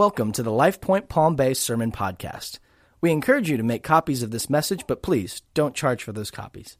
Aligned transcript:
Welcome 0.00 0.32
to 0.32 0.42
the 0.42 0.50
LifePoint 0.50 1.10
Palm 1.10 1.36
Bay 1.36 1.52
Sermon 1.52 1.92
Podcast. 1.92 2.58
We 3.02 3.10
encourage 3.10 3.50
you 3.50 3.58
to 3.58 3.62
make 3.62 3.82
copies 3.82 4.22
of 4.22 4.30
this 4.30 4.48
message, 4.48 4.86
but 4.86 5.02
please 5.02 5.42
don't 5.52 5.74
charge 5.74 6.02
for 6.02 6.12
those 6.12 6.30
copies. 6.30 6.78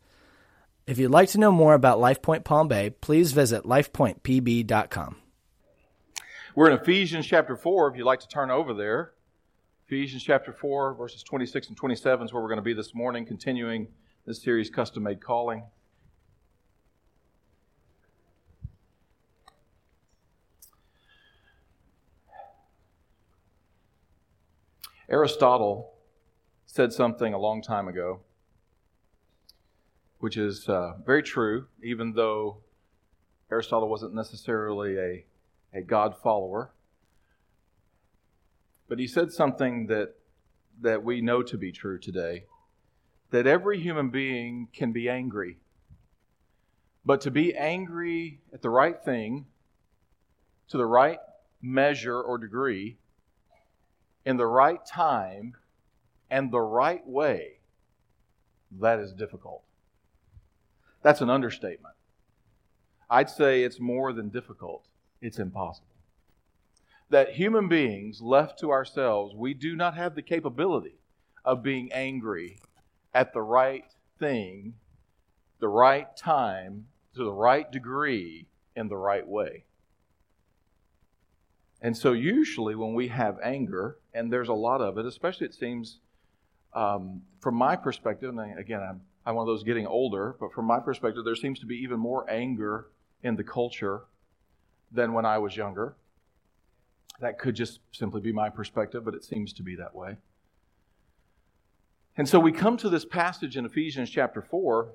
If 0.87 0.96
you'd 0.96 1.10
like 1.10 1.28
to 1.33 1.38
know 1.38 1.52
more 1.52 1.75
about 1.75 1.98
LifePoint 1.98 2.44
Palm 2.44 2.67
Bay, 2.67 2.88
please 2.88 3.33
visit 3.33 3.64
lifepointpb.com. 3.64 5.17
We're 6.54 6.70
in 6.70 6.78
Ephesians 6.78 7.26
chapter 7.26 7.58
4, 7.58 7.88
if 7.91 7.98
you'd 7.98 8.06
like 8.06 8.20
to 8.20 8.29
turn 8.29 8.50
over 8.50 8.72
there. 8.72 9.12
Ephesians 9.87 10.23
chapter 10.23 10.55
4, 10.55 10.95
verses 10.95 11.23
26 11.23 11.68
and 11.68 11.77
27 11.77 12.25
is 12.25 12.32
where 12.32 12.43
we're 12.43 12.48
going 12.48 12.57
to 12.57 12.62
be 12.62 12.73
this 12.73 12.95
morning, 12.95 13.27
continuing 13.27 13.89
this 14.25 14.43
series, 14.43 14.71
Custom 14.71 15.02
Made 15.02 15.23
Calling. 15.23 15.64
Aristotle 25.11 25.95
said 26.67 26.93
something 26.93 27.35
a 27.35 27.39
long 27.39 27.63
time 27.63 27.89
ago, 27.89 28.21
which 30.21 30.37
is 30.37 30.68
uh, 30.68 30.93
very 31.05 31.25
true, 31.25 31.67
even 31.82 32.12
though 32.12 32.59
Aristotle 33.51 33.88
wasn't 33.88 34.15
necessarily 34.15 34.96
a, 34.96 35.24
a 35.74 35.82
God 35.82 36.15
follower. 36.23 36.70
But 38.88 39.01
he 39.01 39.09
said 39.09 39.32
something 39.32 39.88
that, 39.88 40.15
that 40.80 41.02
we 41.02 41.20
know 41.20 41.42
to 41.42 41.59
be 41.59 41.73
true 41.73 41.98
today 41.98 42.45
that 43.32 43.48
every 43.48 43.80
human 43.80 44.10
being 44.10 44.68
can 44.73 44.92
be 44.92 45.09
angry. 45.09 45.56
But 47.04 47.20
to 47.23 47.32
be 47.32 47.54
angry 47.54 48.42
at 48.52 48.62
the 48.62 48.70
right 48.70 49.02
thing, 49.04 49.46
to 50.68 50.77
the 50.77 50.87
right 50.87 51.18
measure 51.60 52.20
or 52.20 52.38
degree, 52.38 52.98
in 54.24 54.37
the 54.37 54.47
right 54.47 54.84
time 54.84 55.55
and 56.30 56.51
the 56.51 56.60
right 56.60 57.07
way, 57.07 57.60
that 58.79 59.01
is 59.01 59.12
difficult. 59.12 59.62
That's 61.02 61.21
an 61.21 61.30
understatement. 61.30 61.95
I'd 63.09 63.30
say 63.30 63.65
it's 63.65 63.80
more 63.80 64.12
than 64.12 64.29
difficult, 64.29 64.87
it's 65.21 65.39
impossible. 65.39 65.87
That 67.09 67.33
human 67.33 67.69
beings, 67.69 68.21
left 68.21 68.61
to 68.61 68.71
ourselves, 68.71 69.35
we 69.35 69.53
do 69.53 69.75
not 69.75 69.97
have 69.97 70.15
the 70.15 70.23
capability 70.23 71.01
of 71.45 71.62
being 71.62 71.91
angry 71.93 72.61
at 73.12 73.33
the 73.33 73.43
right 73.43 73.87
thing, 74.19 74.75
the 75.59 75.69
right 75.69 76.17
time, 76.17 76.87
to 77.15 77.25
the 77.25 77.33
right 77.33 77.71
degree, 77.73 78.47
in 78.77 78.89
the 78.89 78.97
right 78.97 79.27
way. 79.27 79.65
And 81.83 81.97
so, 81.97 82.12
usually, 82.12 82.75
when 82.75 82.95
we 82.95 83.09
have 83.09 83.39
anger, 83.43 83.97
and 84.14 84.33
there's 84.33 84.48
a 84.48 84.55
lot 84.55 84.80
of 84.80 84.98
it, 84.98 85.06
especially 85.06 85.47
it 85.47 85.55
seems 85.55 85.98
um, 86.72 87.22
from 87.41 87.55
my 87.55 87.77
perspective, 87.77 88.36
and 88.36 88.58
again, 88.58 88.80
I'm, 88.80 89.00
I'm 89.27 89.34
one 89.34 89.42
of 89.42 89.47
those 89.47 89.64
getting 89.64 89.86
older, 89.86 90.36
but 90.39 90.53
from 90.53 90.66
my 90.66 90.80
perspective, 90.80 91.25
there 91.25 91.36
seems 91.36 91.58
to 91.61 91.66
be 91.66 91.77
even 91.77 91.98
more 91.98 92.28
anger 92.31 92.86
in 93.22 93.36
the 93.36 93.44
culture 93.44 94.03
than 94.92 95.12
when 95.12 95.25
I 95.25 95.38
was 95.38 95.56
younger. 95.56 95.94
That 97.20 97.38
could 97.38 97.55
just 97.55 97.81
simply 97.92 98.20
be 98.20 98.33
my 98.33 98.48
perspective, 98.48 99.05
but 99.05 99.14
it 99.14 99.25
seems 99.25 99.53
to 99.55 99.62
be 99.62 99.77
that 99.77 99.94
way. 99.94 100.16
And 102.16 102.28
so 102.28 102.38
we 102.38 102.53
come 102.53 102.77
to 102.78 102.88
this 102.88 103.05
passage 103.05 103.56
in 103.56 103.64
Ephesians 103.64 104.11
chapter 104.11 104.42
4, 104.42 104.92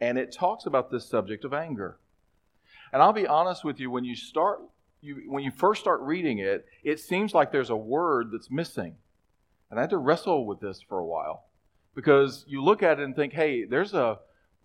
and 0.00 0.18
it 0.18 0.32
talks 0.32 0.66
about 0.66 0.90
this 0.90 1.06
subject 1.06 1.44
of 1.44 1.52
anger. 1.52 1.98
And 2.92 3.02
I'll 3.02 3.12
be 3.12 3.26
honest 3.26 3.64
with 3.64 3.78
you, 3.78 3.90
when 3.90 4.04
you 4.04 4.16
start 4.16 4.60
you, 5.00 5.24
when 5.28 5.42
you 5.42 5.50
first 5.50 5.80
start 5.80 6.00
reading 6.00 6.38
it, 6.38 6.66
it 6.82 7.00
seems 7.00 7.34
like 7.34 7.52
there's 7.52 7.70
a 7.70 7.76
word 7.76 8.30
that's 8.32 8.50
missing. 8.50 8.96
And 9.70 9.78
I 9.78 9.82
had 9.82 9.90
to 9.90 9.98
wrestle 9.98 10.46
with 10.46 10.60
this 10.60 10.82
for 10.82 10.98
a 10.98 11.04
while 11.04 11.44
because 11.94 12.44
you 12.48 12.62
look 12.62 12.82
at 12.82 12.98
it 12.98 13.04
and 13.04 13.14
think, 13.14 13.32
hey, 13.32 13.64
there's 13.64 13.94
a 13.94 14.18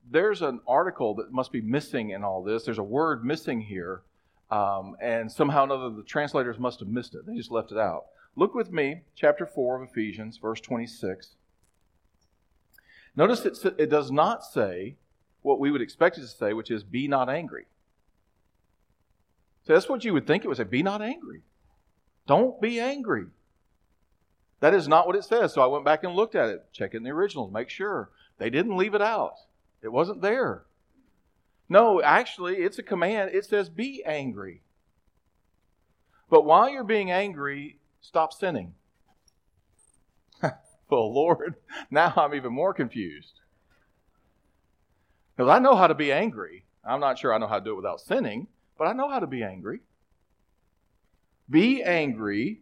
there's 0.10 0.44
an 0.44 0.60
article 0.68 1.16
that 1.16 1.32
must 1.32 1.52
be 1.52 1.62
missing 1.62 2.12
in 2.12 2.24
all 2.24 2.44
this. 2.44 2.64
There's 2.64 2.78
a 2.78 2.84
word 2.84 3.26
missing 3.26 3.62
here, 3.62 4.04
um, 4.52 4.96
and 5.02 5.32
somehow 5.32 5.62
or 5.62 5.64
another 5.64 5.90
the 5.90 6.04
translators 6.04 6.60
must 6.60 6.80
have 6.80 6.90
missed 6.90 7.16
it. 7.16 7.26
They 7.26 7.36
just 7.36 7.52
left 7.52 7.72
it 7.72 7.78
out. 7.78 8.06
Look 8.36 8.54
with 8.54 8.72
me, 8.72 9.02
chapter 9.16 9.46
four 9.46 9.82
of 9.82 9.90
Ephesians, 9.90 10.38
verse 10.38 10.62
26. 10.62 11.36
Notice 13.16 13.46
it, 13.46 13.76
it 13.80 13.90
does 13.90 14.12
not 14.12 14.44
say 14.44 14.98
what 15.42 15.60
we 15.60 15.72
would 15.72 15.82
expect 15.82 16.18
it 16.18 16.22
to 16.22 16.28
say, 16.28 16.54
which 16.54 16.70
is 16.70 16.84
"Be 16.84 17.08
not 17.08 17.30
angry." 17.30 17.66
So 19.66 19.74
that's 19.74 19.90
what 19.90 20.04
you 20.04 20.14
would 20.14 20.28
think 20.28 20.44
it 20.44 20.48
would 20.48 20.58
say 20.58 20.64
be 20.64 20.84
not 20.84 21.02
angry. 21.02 21.42
Don't 22.28 22.62
be 22.62 22.80
angry. 22.80 23.26
That 24.60 24.74
is 24.74 24.88
not 24.88 25.08
what 25.08 25.16
it 25.16 25.26
says. 25.26 25.54
So 25.54 25.62
I 25.62 25.68
went 25.68 25.86
back 25.86 26.04
and 26.04 26.16
looked 26.16 26.36
at 26.36 26.50
it, 26.50 26.66
check 26.72 26.94
in 26.94 27.04
the 27.04 27.10
originals, 27.10 27.52
make 27.52 27.70
sure. 27.70 28.10
They 28.38 28.50
didn't 28.50 28.78
leave 28.78 28.96
it 28.96 29.02
out, 29.02 29.36
it 29.82 29.92
wasn't 29.92 30.22
there. 30.22 30.66
No, 31.68 32.02
actually, 32.02 32.58
it's 32.58 32.78
a 32.78 32.84
command. 32.84 33.32
It 33.34 33.46
says 33.46 33.70
be 33.70 34.04
angry. 34.06 34.62
But 36.30 36.46
while 36.46 36.70
you're 36.70 36.84
being 36.84 37.10
angry, 37.10 37.80
stop 38.02 38.34
sinning. 38.34 38.76
well, 40.42 41.14
Lord, 41.14 41.56
now 41.90 42.14
I'm 42.16 42.36
even 42.36 42.54
more 42.54 42.74
confused. 42.74 43.40
Because 45.36 45.50
I 45.50 45.58
know 45.58 45.76
how 45.76 45.88
to 45.88 45.96
be 45.96 46.12
angry. 46.12 46.66
I'm 46.84 47.00
not 47.00 47.18
sure 47.18 47.34
I 47.34 47.40
know 47.40 47.48
how 47.48 47.58
to 47.58 47.66
do 47.66 47.72
it 47.72 47.78
without 47.78 48.00
sinning 48.00 48.48
but 48.78 48.88
I 48.88 48.94
know 48.94 49.10
how 49.10 49.20
to 49.20 49.28
be 49.28 49.44
angry. 49.44 49.80
Be 51.50 51.84
angry, 51.84 52.62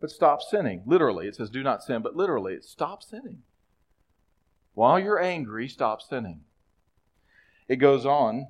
but 0.00 0.10
stop 0.10 0.42
sinning. 0.42 0.82
Literally, 0.86 1.26
it 1.26 1.36
says 1.36 1.50
do 1.50 1.62
not 1.62 1.82
sin, 1.82 2.02
but 2.02 2.16
literally, 2.16 2.54
it's 2.54 2.68
stop 2.68 3.02
sinning. 3.02 3.42
While 4.74 5.00
you're 5.00 5.20
angry, 5.20 5.68
stop 5.68 6.00
sinning. 6.02 6.42
It 7.68 7.76
goes 7.76 8.06
on. 8.06 8.48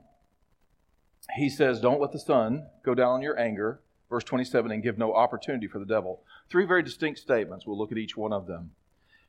He 1.37 1.49
says, 1.49 1.81
Don't 1.81 2.01
let 2.01 2.13
the 2.13 2.19
sun 2.19 2.67
go 2.85 2.95
down 2.95 3.13
on 3.13 3.23
your 3.23 3.39
anger. 3.39 3.81
Verse 4.11 4.25
27, 4.25 4.71
and 4.71 4.83
give 4.83 4.97
no 4.97 5.15
opportunity 5.15 5.67
for 5.67 5.79
the 5.79 5.85
devil. 5.85 6.23
Three 6.49 6.65
very 6.65 6.83
distinct 6.83 7.19
statements. 7.19 7.67
We'll 7.67 7.77
look 7.77 7.93
at 7.93 7.99
each 7.99 8.17
one 8.17 8.33
of 8.33 8.47
them. 8.47 8.71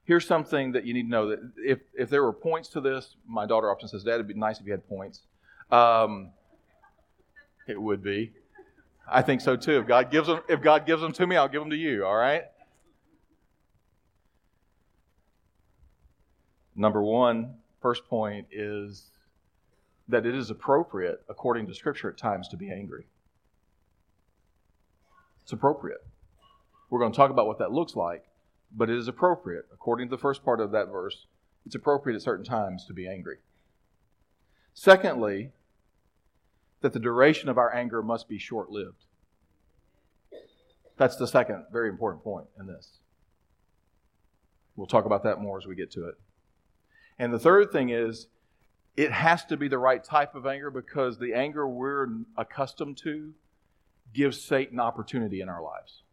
Here's 0.06 0.26
something 0.26 0.72
that 0.72 0.86
you 0.86 0.94
need 0.94 1.04
to 1.04 1.10
know 1.10 1.30
that 1.30 1.40
if, 1.58 1.80
if 1.94 2.10
there 2.10 2.24
were 2.24 2.34
points 2.34 2.70
to 2.70 2.82
this, 2.82 3.16
my 3.28 3.46
daughter 3.46 3.70
often 3.70 3.90
says, 3.90 4.04
Dad, 4.04 4.16
it'd 4.16 4.28
be 4.28 4.34
nice 4.34 4.60
if 4.60 4.66
you 4.66 4.72
had 4.72 4.88
points. 4.88 5.22
Um, 5.70 6.32
it 7.70 7.82
would 7.82 8.04
be. 8.04 8.34
I 9.12 9.22
think 9.22 9.42
so 9.42 9.56
too. 9.56 9.80
If 9.80 9.88
God 9.88 10.12
gives 10.12 10.28
them, 10.28 10.42
if 10.48 10.62
God 10.62 10.86
gives 10.86 11.02
them 11.02 11.12
to 11.14 11.26
me, 11.26 11.36
I'll 11.36 11.48
give 11.48 11.62
them 11.62 11.72
to 11.72 11.78
you. 11.78 12.06
All 12.06 12.16
right. 12.16 12.44
Number 16.76 17.02
one, 17.02 17.56
first 17.82 18.06
point 18.08 18.48
is 18.52 19.08
that 20.08 20.26
it 20.26 20.34
is 20.34 20.50
appropriate, 20.50 21.22
according 21.28 21.68
to 21.68 21.76
Scripture, 21.76 22.10
at 22.10 22.18
times 22.18 22.48
to 22.50 22.58
be 22.58 22.72
angry. 22.72 23.06
It's 25.44 25.52
appropriate. 25.52 26.00
We're 26.90 27.00
going 27.00 27.12
to 27.12 27.18
talk 27.18 27.32
about 27.32 27.48
what 27.48 27.60
that 27.60 27.72
looks 27.72 27.96
like, 27.96 28.24
but 28.72 28.90
it 28.90 28.98
is 28.98 29.08
appropriate, 29.08 29.66
according 29.74 30.08
to 30.08 30.16
the 30.16 30.22
first 30.22 30.44
part 30.46 30.62
of 30.62 30.72
that 30.72 30.88
verse. 30.88 31.26
It's 31.66 31.76
appropriate 31.76 32.16
at 32.16 32.22
certain 32.22 32.46
times 32.46 32.86
to 32.86 32.94
be 32.94 33.08
angry. 33.08 33.38
Secondly, 34.74 35.52
that 36.82 36.94
the 36.94 37.00
duration 37.00 37.50
of 37.50 37.58
our 37.58 37.74
anger 37.74 38.02
must 38.02 38.28
be 38.28 38.38
short 38.38 38.70
lived. 38.70 39.06
That's 40.98 41.16
the 41.16 41.28
second 41.28 41.66
very 41.72 41.90
important 41.90 42.24
point 42.24 42.48
in 42.60 42.68
this. 42.68 43.00
We'll 44.76 44.88
talk 44.88 45.06
about 45.06 45.24
that 45.24 45.40
more 45.40 45.58
as 45.58 45.66
we 45.66 45.76
get 45.76 45.92
to 45.92 46.08
it. 46.08 46.16
And 47.18 47.34
the 47.34 47.40
third 47.40 47.72
thing 47.72 47.90
is, 47.90 48.28
it 48.96 49.12
has 49.12 49.46
to 49.46 49.58
be 49.58 49.68
the 49.68 49.78
right 49.78 50.04
type 50.04 50.36
of 50.36 50.46
anger 50.46 50.70
because 50.72 51.18
the 51.18 51.34
anger 51.34 51.68
we're 51.68 52.08
accustomed 52.38 52.98
to 52.98 53.34
gives 54.14 54.42
Satan 54.42 54.80
opportunity 54.80 55.42
in 55.42 55.50
our 55.50 55.62
lives. 55.62 56.04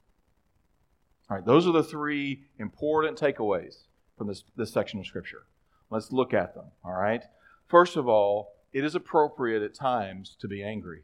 All 1.28 1.37
right, 1.37 1.44
those 1.44 1.66
are 1.66 1.72
the 1.72 1.82
three 1.82 2.44
important 2.58 3.19
takeaways 3.19 3.85
from 4.17 4.29
this, 4.29 4.44
this 4.56 4.73
section 4.73 5.00
of 5.00 5.06
Scripture. 5.06 5.46
Let's 5.90 6.12
look 6.12 6.35
at 6.35 6.55
them. 6.55 6.67
All 6.85 6.93
right. 6.93 7.23
First 7.67 7.96
of 7.96 8.08
all, 8.08 8.56
it 8.72 8.84
is 8.84 8.94
appropriate 8.94 9.62
at 9.62 9.74
times 9.74 10.36
to 10.40 10.48
be 10.48 10.62
angry. 10.62 11.02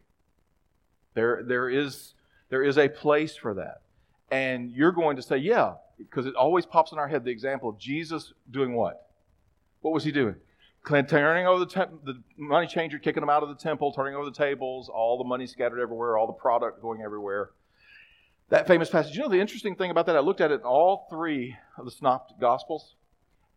There, 1.14 1.42
there, 1.42 1.68
is, 1.68 2.14
there 2.48 2.62
is 2.62 2.78
a 2.78 2.88
place 2.88 3.36
for 3.36 3.54
that. 3.54 3.82
And 4.30 4.70
you're 4.70 4.92
going 4.92 5.16
to 5.16 5.22
say, 5.22 5.36
yeah, 5.36 5.74
because 5.98 6.26
it 6.26 6.34
always 6.34 6.64
pops 6.64 6.92
in 6.92 6.98
our 6.98 7.08
head 7.08 7.24
the 7.24 7.30
example 7.30 7.68
of 7.68 7.78
Jesus 7.78 8.32
doing 8.50 8.74
what? 8.74 9.08
What 9.80 9.92
was 9.92 10.04
he 10.04 10.12
doing? 10.12 10.36
Turning 10.86 11.46
over 11.46 11.60
the, 11.60 11.66
temp- 11.66 12.04
the 12.04 12.22
money 12.36 12.66
changer, 12.66 12.98
kicking 12.98 13.20
them 13.20 13.30
out 13.30 13.42
of 13.42 13.48
the 13.48 13.54
temple, 13.54 13.92
turning 13.92 14.14
over 14.14 14.24
the 14.24 14.36
tables, 14.36 14.88
all 14.88 15.18
the 15.18 15.24
money 15.24 15.46
scattered 15.46 15.80
everywhere, 15.80 16.16
all 16.16 16.26
the 16.26 16.32
product 16.32 16.82
going 16.82 17.02
everywhere. 17.02 17.50
That 18.48 18.66
famous 18.66 18.90
passage. 18.90 19.14
You 19.14 19.22
know, 19.22 19.28
the 19.28 19.40
interesting 19.40 19.76
thing 19.76 19.90
about 19.90 20.06
that, 20.06 20.16
I 20.16 20.20
looked 20.20 20.40
at 20.40 20.50
it 20.50 20.60
in 20.60 20.66
all 20.66 21.06
three 21.08 21.56
of 21.78 21.84
the 21.84 21.90
Synoptic 21.90 22.38
Gospels, 22.40 22.96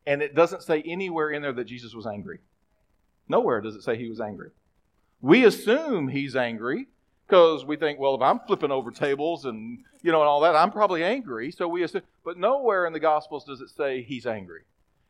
and 0.05 0.21
it 0.21 0.35
doesn't 0.35 0.61
say 0.61 0.83
anywhere 0.83 1.31
in 1.31 1.41
there 1.41 1.53
that 1.53 1.65
Jesus 1.65 1.93
was 1.93 2.05
angry. 2.05 2.39
Nowhere 3.27 3.62
does 3.62 3.75
it 3.75 3.83
say 3.83 3.98
he 3.98 4.10
was 4.10 4.22
angry. 4.22 4.51
We 5.22 5.45
assume 5.45 6.10
he's 6.10 6.36
angry 6.36 6.88
Because 7.27 7.66
we 7.66 7.75
think, 7.75 8.00
well, 8.00 8.16
if 8.16 8.22
I'm 8.22 8.39
flipping 8.39 8.72
over 8.72 8.92
tables 8.92 9.45
and 9.45 9.80
you 10.04 10.12
know 10.12 10.22
and 10.22 10.27
all 10.27 10.42
that, 10.42 10.56
I'm 10.56 10.72
probably 10.72 11.04
angry. 11.04 11.51
So 11.51 11.68
we 11.68 11.83
assume, 11.83 12.04
but 12.24 12.38
nowhere 12.38 12.86
in 12.86 12.94
the 12.94 13.00
Gospels 13.00 13.45
does 13.45 13.62
it 13.62 13.69
say 13.69 14.04
he's 14.04 14.27
angry. 14.27 14.62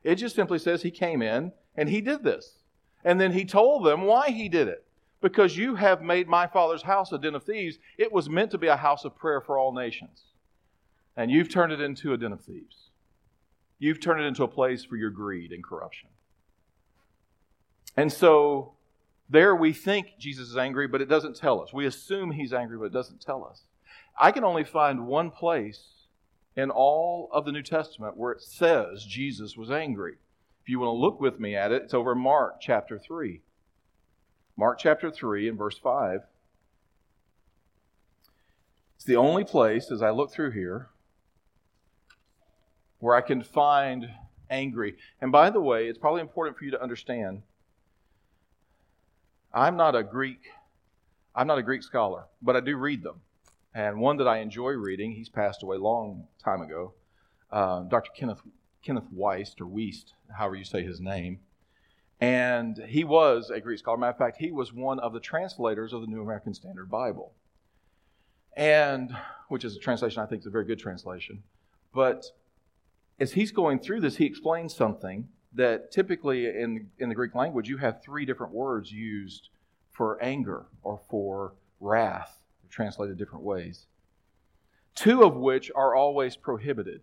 It 0.04 0.16
just 0.16 0.36
simply 0.36 0.60
says 0.60 0.82
he 0.82 0.92
came 0.92 1.22
in 1.22 1.52
and 1.76 1.90
he 1.90 2.00
did 2.00 2.24
this. 2.24 2.60
And 3.04 3.20
then 3.20 3.34
he 3.34 3.46
told 3.46 3.86
them 3.86 4.04
why 4.04 4.30
he 4.30 4.48
did 4.50 4.68
it. 4.68 4.86
Because 5.22 5.58
you 5.58 5.76
have 5.76 6.02
made 6.02 6.28
my 6.28 6.48
father's 6.48 6.84
house 6.84 7.12
a 7.12 7.18
den 7.18 7.36
of 7.36 7.44
thieves. 7.44 7.78
It 7.98 8.12
was 8.12 8.30
meant 8.30 8.52
to 8.52 8.58
be 8.58 8.68
a 8.68 8.78
house 8.78 9.06
of 9.06 9.16
prayer 9.16 9.42
for 9.42 9.58
all 9.58 9.74
nations. 9.74 10.24
And 11.18 11.32
you've 11.32 11.50
turned 11.50 11.74
it 11.74 11.82
into 11.82 12.14
a 12.14 12.18
den 12.18 12.32
of 12.32 12.42
thieves. 12.42 12.90
You've 13.80 14.00
turned 14.00 14.22
it 14.22 14.28
into 14.28 14.44
a 14.44 14.48
place 14.48 14.86
for 14.86 14.96
your 14.96 15.10
greed 15.10 15.52
and 15.52 15.64
corruption. 15.64 16.10
And 17.98 18.12
so 18.12 18.74
there 19.30 19.56
we 19.56 19.74
think 19.74 20.18
Jesus 20.20 20.50
is 20.50 20.58
angry, 20.58 20.88
but 20.88 21.02
it 21.02 21.10
doesn't 21.10 21.36
tell 21.36 21.62
us. 21.62 21.74
We 21.74 21.86
assume 21.86 22.32
he's 22.32 22.54
angry, 22.54 22.78
but 22.78 22.86
it 22.86 22.94
doesn't 22.94 23.22
tell 23.22 23.44
us. 23.44 23.62
I 24.20 24.32
can 24.32 24.44
only 24.44 24.64
find 24.64 25.08
one 25.08 25.32
place 25.32 25.82
in 26.56 26.70
all 26.70 27.30
of 27.34 27.46
the 27.46 27.52
New 27.52 27.64
Testament 27.64 28.18
where 28.18 28.32
it 28.32 28.42
says 28.42 29.06
Jesus 29.06 29.58
was 29.58 29.72
angry. 29.72 30.16
If 30.64 30.70
you 30.70 30.80
want 30.80 30.90
to 30.90 31.02
look 31.02 31.20
with 31.20 31.40
me 31.40 31.56
at 31.56 31.72
it, 31.72 31.84
it's 31.84 31.94
over 31.94 32.16
Mark 32.16 32.62
chapter 32.62 32.98
3. 32.98 33.42
Mark 34.58 34.80
chapter 34.80 35.12
3 35.12 35.50
and 35.50 35.58
verse 35.58 35.78
5. 35.78 36.22
It's 38.96 39.06
the 39.06 39.18
only 39.18 39.44
place, 39.44 39.92
as 39.92 40.02
I 40.02 40.12
look 40.12 40.32
through 40.32 40.52
here, 40.52 40.90
where 43.00 43.16
I 43.16 43.22
can 43.22 43.44
find 43.44 44.10
angry. 44.50 44.96
And 45.22 45.32
by 45.32 45.50
the 45.50 45.62
way, 45.62 45.88
it's 45.88 46.00
probably 46.00 46.22
important 46.22 46.58
for 46.58 46.64
you 46.64 46.72
to 46.72 46.82
understand 46.82 47.44
I'm 49.56 49.78
not 49.78 49.96
a 49.96 50.04
Greek 50.04 50.42
I'm 51.34 51.48
not 51.48 51.58
a 51.58 51.64
Greek 51.64 51.84
scholar, 51.84 52.26
but 52.42 52.56
I 52.56 52.62
do 52.62 52.78
read 52.78 53.04
them. 53.04 53.22
And 53.74 54.00
one 54.00 54.18
that 54.18 54.28
I 54.28 54.38
enjoy 54.38 54.72
reading, 54.72 55.12
he's 55.12 55.28
passed 55.28 55.64
away 55.64 55.76
a 55.76 55.82
long 55.82 56.28
time 56.42 56.62
ago, 56.62 56.94
uh, 57.52 57.82
Dr. 57.84 58.12
Kenneth 58.16 58.42
Kenneth 58.84 59.08
Wuest 59.14 59.60
or 59.60 59.66
Wuest, 59.66 60.14
however 60.38 60.56
you 60.56 60.64
say 60.64 60.84
his 60.84 61.02
name. 61.02 61.40
And 62.22 62.78
he 62.88 63.04
was 63.04 63.50
a 63.50 63.60
Greek 63.60 63.80
scholar. 63.80 63.98
Matter 63.98 64.12
of 64.12 64.18
fact, 64.18 64.38
he 64.38 64.52
was 64.52 64.72
one 64.72 65.00
of 65.00 65.12
the 65.12 65.20
translators 65.20 65.92
of 65.92 66.02
the 66.02 66.08
New 66.08 66.22
American 66.22 66.54
Standard 66.54 66.90
Bible. 66.90 67.34
And 68.56 69.16
which 69.50 69.66
is 69.66 69.76
a 69.76 69.80
translation 69.80 70.22
I 70.22 70.26
think 70.26 70.42
is 70.42 70.46
a 70.46 70.52
very 70.52 70.66
good 70.66 70.80
translation. 70.80 71.44
But 71.94 72.26
as 73.20 73.34
he's 73.34 73.52
going 73.52 73.80
through 73.80 74.02
this, 74.02 74.18
he 74.18 74.26
explains 74.26 74.74
something 74.74 75.28
that 75.56 75.92
typically 75.92 76.48
in, 76.48 76.90
in 77.00 77.10
the 77.10 77.16
Greek 77.16 77.34
language, 77.34 77.68
you 77.68 77.78
have 77.78 78.02
three 78.04 78.26
different 78.26 78.54
words 78.54 78.92
used 78.92 79.50
for 79.92 80.22
anger 80.22 80.66
or 80.84 81.00
for 81.10 81.54
wrath, 81.80 82.38
translated 82.70 83.18
different 83.18 83.44
ways. 83.44 83.88
Two 84.94 85.24
of 85.24 85.36
which 85.36 85.72
are 85.76 85.96
always 85.96 86.36
prohibited. 86.36 87.02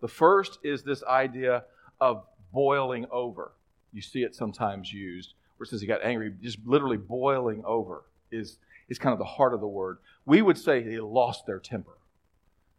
The 0.00 0.08
first 0.08 0.58
is 0.64 0.82
this 0.82 1.02
idea 1.04 1.64
of 2.00 2.24
boiling 2.52 3.06
over. 3.10 3.52
You 3.92 4.02
see 4.02 4.22
it 4.22 4.34
sometimes 4.34 4.92
used, 4.92 5.34
where 5.56 5.64
it 5.64 5.70
says 5.70 5.80
he 5.80 5.86
got 5.86 6.04
angry, 6.04 6.34
just 6.42 6.58
literally 6.64 6.96
boiling 6.96 7.62
over 7.64 8.04
is, 8.30 8.58
is 8.88 8.98
kind 8.98 9.12
of 9.12 9.18
the 9.18 9.24
heart 9.24 9.54
of 9.54 9.60
the 9.60 9.68
word. 9.68 9.98
We 10.24 10.42
would 10.42 10.58
say 10.58 10.82
they 10.82 10.98
lost 10.98 11.46
their 11.46 11.60
temper. 11.60 11.98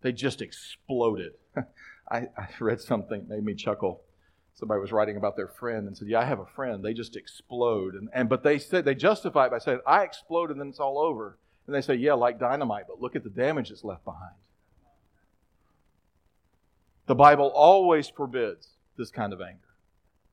They 0.01 0.11
just 0.11 0.41
exploded. 0.41 1.33
I, 2.11 2.27
I 2.37 2.47
read 2.59 2.81
something, 2.81 3.25
that 3.29 3.35
made 3.35 3.45
me 3.45 3.55
chuckle 3.55 4.01
somebody 4.55 4.79
was 4.79 4.91
writing 4.91 5.17
about 5.17 5.35
their 5.35 5.47
friend 5.47 5.87
and 5.87 5.97
said, 5.97 6.07
Yeah, 6.07 6.19
I 6.19 6.25
have 6.25 6.39
a 6.39 6.45
friend. 6.45 6.83
They 6.83 6.93
just 6.93 7.15
explode. 7.15 7.95
And, 7.95 8.09
and 8.13 8.29
but 8.29 8.43
they 8.43 8.59
said 8.59 8.85
they 8.85 8.95
justify 8.95 9.45
it 9.45 9.51
by 9.51 9.59
saying, 9.59 9.79
I 9.85 10.03
explode 10.03 10.51
and 10.51 10.59
then 10.59 10.69
it's 10.69 10.79
all 10.79 10.99
over. 10.99 11.37
And 11.65 11.75
they 11.75 11.81
say, 11.81 11.95
Yeah, 11.95 12.13
like 12.13 12.39
dynamite, 12.39 12.85
but 12.87 13.01
look 13.01 13.15
at 13.15 13.23
the 13.23 13.29
damage 13.29 13.69
that's 13.69 13.83
left 13.83 14.05
behind. 14.05 14.35
The 17.05 17.15
Bible 17.15 17.51
always 17.53 18.07
forbids 18.07 18.69
this 18.97 19.09
kind 19.09 19.33
of 19.33 19.41
anger. 19.41 19.59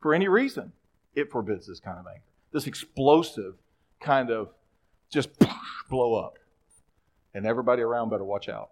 For 0.00 0.14
any 0.14 0.28
reason, 0.28 0.72
it 1.14 1.30
forbids 1.30 1.66
this 1.66 1.80
kind 1.80 1.98
of 1.98 2.06
anger. 2.06 2.22
This 2.52 2.66
explosive 2.66 3.54
kind 4.00 4.30
of 4.30 4.50
just 5.10 5.30
blow 5.90 6.14
up. 6.14 6.38
And 7.34 7.46
everybody 7.46 7.82
around 7.82 8.10
better 8.10 8.24
watch 8.24 8.48
out. 8.48 8.70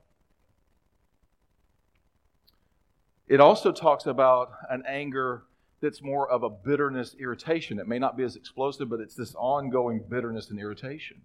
It 3.29 3.41
also 3.41 3.73
talks 3.73 4.07
about 4.07 4.53
an 4.71 4.83
anger 4.87 5.45
that's 5.81 6.03
more 6.03 6.29
of 6.29 6.43
a 6.43 6.51
bitterness, 6.51 7.15
irritation. 7.21 7.79
It 7.79 7.87
may 7.87 7.99
not 7.99 8.17
be 8.17 8.25
as 8.25 8.37
explosive, 8.37 8.89
but 8.89 9.01
it's 9.01 9.15
this 9.15 9.35
ongoing 9.35 10.03
bitterness 10.09 10.51
and 10.51 10.59
irritation. 10.59 11.21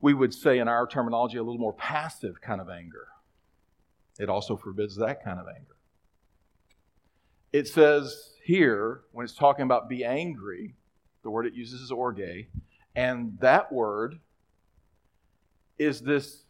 We 0.00 0.14
would 0.14 0.32
say, 0.32 0.58
in 0.58 0.68
our 0.68 0.86
terminology, 0.86 1.36
a 1.38 1.42
little 1.42 1.60
more 1.60 1.74
passive 1.74 2.40
kind 2.40 2.60
of 2.60 2.68
anger. 2.68 3.08
It 4.18 4.28
also 4.28 4.56
forbids 4.56 4.96
that 4.96 5.22
kind 5.22 5.38
of 5.38 5.46
anger. 5.46 5.76
It 7.52 7.68
says 7.68 8.32
here, 8.44 9.02
when 9.12 9.24
it's 9.24 9.34
talking 9.34 9.64
about 9.64 9.88
be 9.88 10.04
angry, 10.04 10.74
the 11.22 11.30
word 11.30 11.46
it 11.46 11.54
uses 11.54 11.80
is 11.80 11.92
orge, 11.92 12.48
and 12.96 13.38
that 13.40 13.72
word 13.72 14.18
is 15.78 16.00
this 16.00 16.44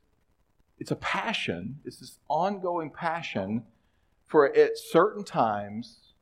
it's 0.78 0.90
a 0.90 0.96
passion, 0.96 1.80
it's 1.84 1.98
this 1.98 2.18
ongoing 2.28 2.90
passion 2.90 3.64
for 4.26 4.54
at 4.54 4.78
certain 4.78 5.24
times 5.24 6.12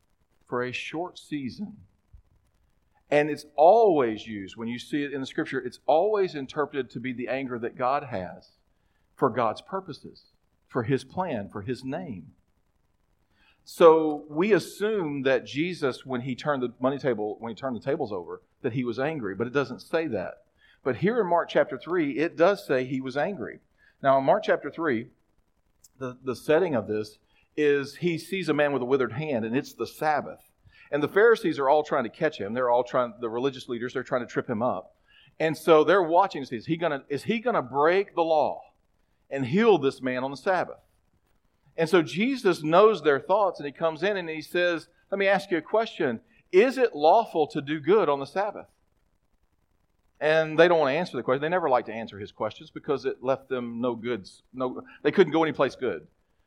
for 0.47 0.63
a 0.63 0.73
short 0.73 1.19
season. 1.19 1.77
And 3.11 3.31
it's 3.31 3.47
always 3.55 4.27
used, 4.27 4.57
when 4.57 4.69
you 4.69 4.79
see 4.79 5.05
it 5.05 5.13
in 5.13 5.21
the 5.21 5.27
scripture, 5.27 5.61
it's 5.61 5.79
always 5.87 6.35
interpreted 6.35 6.91
to 6.91 7.01
be 7.01 7.13
the 7.13 7.29
anger 7.29 7.59
that 7.59 7.77
God 7.77 8.05
has 8.05 8.51
for 9.15 9.31
God's 9.31 9.61
purposes, 9.61 10.25
for 10.67 10.83
his 10.83 11.05
plan, 11.05 11.49
for 11.49 11.63
his 11.63 11.85
name. 11.85 12.33
So 13.65 14.25
we 14.29 14.53
assume 14.53 15.23
that 15.23 15.45
Jesus, 15.45 16.07
when 16.07 16.21
he 16.21 16.37
turned 16.37 16.63
the 16.63 16.73
money 16.81 16.99
table, 16.99 17.37
when 17.41 17.51
he 17.51 17.57
turned 17.57 17.77
the 17.77 17.81
tables 17.81 18.13
over, 18.13 18.43
that 18.63 18.73
he 18.73 18.85
was 18.85 18.99
angry, 18.99 19.35
but 19.35 19.47
it 19.47 19.53
doesn't 19.53 19.83
say 19.83 20.07
that. 20.09 20.35
But 20.83 20.97
here 20.97 21.21
in 21.21 21.27
Mark 21.27 21.49
chapter 21.49 21.77
3, 21.77 22.19
it 22.19 22.37
does 22.37 22.65
say 22.65 22.85
he 22.85 23.01
was 23.01 23.17
angry. 23.17 23.59
Now, 24.03 24.19
in 24.19 24.25
Mark 24.25 24.45
chapter 24.45 24.71
3, 24.71 25.09
the, 25.99 26.19
the 26.23 26.37
setting 26.37 26.75
of 26.75 26.87
this 26.87 27.19
is 27.57 27.97
he 27.97 28.19
sees 28.19 28.49
a 28.49 28.55
man 28.55 28.73
with 28.73 28.83
a 28.83 28.87
withered 28.87 29.13
hand, 29.13 29.45
and 29.45 29.57
it's 29.57 29.73
the 29.73 29.87
Sabbath. 29.87 30.41
And 30.91 31.03
the 31.03 31.09
Pharisees 31.09 31.59
are 31.59 31.69
all 31.69 31.83
trying 31.83 32.05
to 32.05 32.11
catch 32.11 32.39
him. 32.39 32.55
They're 32.55 32.71
all 32.71 32.85
trying, 32.85 33.15
the 33.21 33.31
religious 33.31 33.69
leaders, 33.69 33.93
they're 33.95 34.03
trying 34.03 34.21
to 34.21 34.33
trip 34.33 34.49
him 34.49 34.63
up. 34.63 34.95
And 35.41 35.57
so 35.57 35.85
they're 35.85 36.03
watching 36.03 36.43
to 36.43 36.47
see, 36.47 36.57
is 36.57 36.67
he 36.67 36.77
gonna, 36.77 37.05
is 37.09 37.25
he 37.25 37.41
gonna 37.41 37.63
break 37.63 38.15
the 38.15 38.23
law 38.23 38.61
and 39.31 39.45
heal 39.45 39.79
this 39.79 40.01
man 40.01 40.25
on 40.25 40.31
the 40.31 40.37
Sabbath? 40.37 40.81
And 41.77 41.89
so 41.89 42.03
Jesus 42.03 42.63
knows 42.63 43.03
their 43.03 43.21
thoughts, 43.21 43.61
and 43.61 43.67
he 43.67 43.73
comes 43.73 44.03
in 44.03 44.17
and 44.17 44.29
he 44.29 44.41
says, 44.41 44.89
Let 45.11 45.19
me 45.19 45.27
ask 45.27 45.51
you 45.51 45.59
a 45.59 45.63
question. 45.63 46.21
Is 46.53 46.79
it 46.79 46.95
lawful 46.95 47.47
to 47.49 47.61
do 47.61 47.81
good 47.81 48.09
on 48.09 48.21
the 48.21 48.27
Sabbath? 48.27 48.67
And 50.21 50.59
they 50.59 50.67
don't 50.69 50.79
want 50.79 50.91
to 50.93 50.99
answer 50.99 51.17
the 51.17 51.23
question. 51.23 51.43
They 51.43 51.49
never 51.49 51.69
like 51.69 51.87
to 51.87 51.93
answer 51.93 52.19
his 52.19 52.33
questions 52.33 52.71
because 52.71 53.05
it 53.05 53.23
left 53.23 53.49
them 53.49 53.81
no 53.81 53.95
goods. 53.95 54.43
No, 54.55 54.83
they 55.03 55.11
couldn't 55.11 55.33
go 55.33 55.43
any 55.43 55.53
place 55.53 55.77
good. 55.77 56.07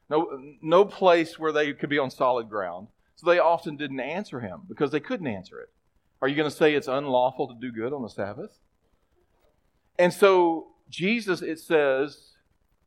No, 0.10 0.42
no 0.62 0.86
place 0.86 1.38
where 1.38 1.52
they 1.52 1.74
could 1.74 1.90
be 1.90 2.00
on 2.00 2.10
solid 2.10 2.50
ground. 2.50 2.88
So 3.16 3.30
they 3.30 3.38
often 3.38 3.78
didn't 3.78 4.00
answer 4.00 4.40
him 4.40 4.62
because 4.68 4.92
they 4.92 5.00
couldn't 5.00 5.28
answer 5.28 5.60
it. 5.60 5.70
Are 6.22 6.28
you 6.28 6.36
going 6.36 6.50
to 6.50 6.56
say 6.56 6.74
it's 6.74 6.88
unlawful 6.88 7.48
to 7.48 7.56
do 7.60 7.72
good 7.72 7.94
on 7.94 8.02
the 8.02 8.10
Sabbath? 8.10 8.58
And 10.00 10.14
so 10.14 10.70
Jesus, 10.90 11.42
it 11.42 11.60
says 11.60 12.32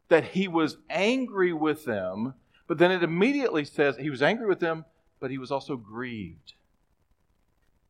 that 0.08 0.24
he 0.24 0.48
was 0.48 0.78
angry 0.90 1.52
with 1.52 1.84
them, 1.84 2.34
but 2.66 2.78
then 2.78 2.90
it 2.90 3.02
immediately 3.02 3.64
says 3.64 3.96
he 3.96 4.10
was 4.10 4.22
angry 4.22 4.46
with 4.46 4.60
them, 4.60 4.84
but 5.20 5.30
he 5.30 5.38
was 5.38 5.50
also 5.50 5.76
grieved. 5.76 6.54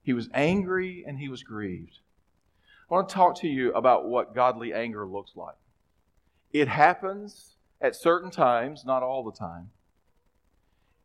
He 0.02 0.12
was 0.12 0.28
angry 0.34 1.04
and 1.06 1.18
he 1.18 1.28
was 1.28 1.42
grieved. 1.42 2.00
I 2.92 2.96
want 2.96 3.08
to 3.08 3.14
talk 3.14 3.37
to 3.37 3.49
you 3.49 3.72
about 3.72 4.06
what 4.06 4.34
godly 4.34 4.75
anger 4.75 5.06
looks 5.06 5.32
like. 5.34 5.56
It 6.52 6.68
happens 6.68 7.54
at 7.80 7.96
certain 7.96 8.30
times, 8.30 8.84
not 8.84 9.02
all 9.02 9.25
the 9.25 9.32
time. 9.32 9.70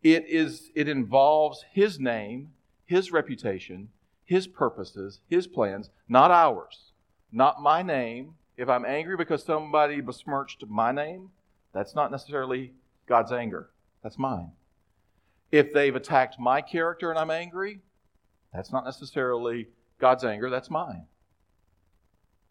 It, 0.04 0.26
is, 0.28 0.70
it 0.76 0.90
involves 0.90 1.64
His 1.72 1.98
name, 1.98 2.50
His 2.86 3.14
reputation, 3.14 3.88
His 4.26 4.48
purposes, 4.48 5.22
His 5.30 5.48
plans, 5.48 5.90
not 6.10 6.30
ours, 6.30 6.92
not 7.32 7.62
my 7.62 7.84
name. 7.84 8.34
If 8.58 8.68
I'm 8.68 8.84
angry 8.84 9.16
because 9.16 9.46
somebody 9.46 10.02
besmirched 10.02 10.66
my 10.68 10.92
name, 10.92 11.30
that's 11.74 11.96
not 11.96 12.12
necessarily 12.12 12.74
God's 13.08 13.32
anger. 13.32 13.70
That's 14.04 14.20
mine. 14.20 14.52
If 15.54 15.72
they've 15.72 15.96
attacked 15.96 16.38
my 16.38 16.60
character 16.60 17.12
and 17.12 17.18
I'm 17.18 17.32
angry, 17.32 17.80
that's 18.54 18.74
not 18.74 18.84
necessarily 18.84 19.70
God's 20.02 20.26
anger, 20.26 20.50
that's 20.50 20.70
mine 20.70 21.06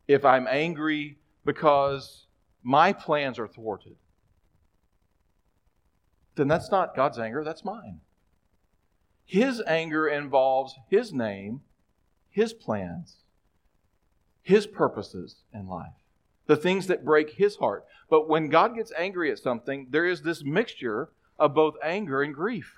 if 0.09 0.25
I'm 0.25 0.47
angry 0.49 1.19
because 1.45 2.27
my 2.63 2.93
plans 2.93 3.39
are 3.39 3.49
thwarted, 3.49 3.97
then 6.37 6.49
that's 6.49 6.71
not 6.71 6.95
God's 6.95 7.19
anger, 7.19 7.43
that's 7.43 7.65
mine. 7.65 8.01
His 9.25 9.63
anger 9.67 10.07
involves 10.09 10.75
His 10.89 11.13
name, 11.13 11.63
His 12.31 12.53
plans, 12.53 13.17
His 14.43 14.67
purposes 14.67 15.43
in 15.53 15.67
life, 15.67 15.93
the 16.47 16.57
things 16.57 16.87
that 16.87 17.05
break 17.05 17.31
His 17.31 17.57
heart. 17.57 17.85
But 18.09 18.29
when 18.29 18.49
God 18.49 18.77
gets 18.77 18.93
angry 18.97 19.33
at 19.33 19.39
something, 19.39 19.89
there 19.91 20.07
is 20.07 20.23
this 20.23 20.45
mixture 20.45 21.09
of 21.39 21.55
both 21.55 21.75
anger 21.83 22.23
and 22.23 22.35
grief. 22.35 22.73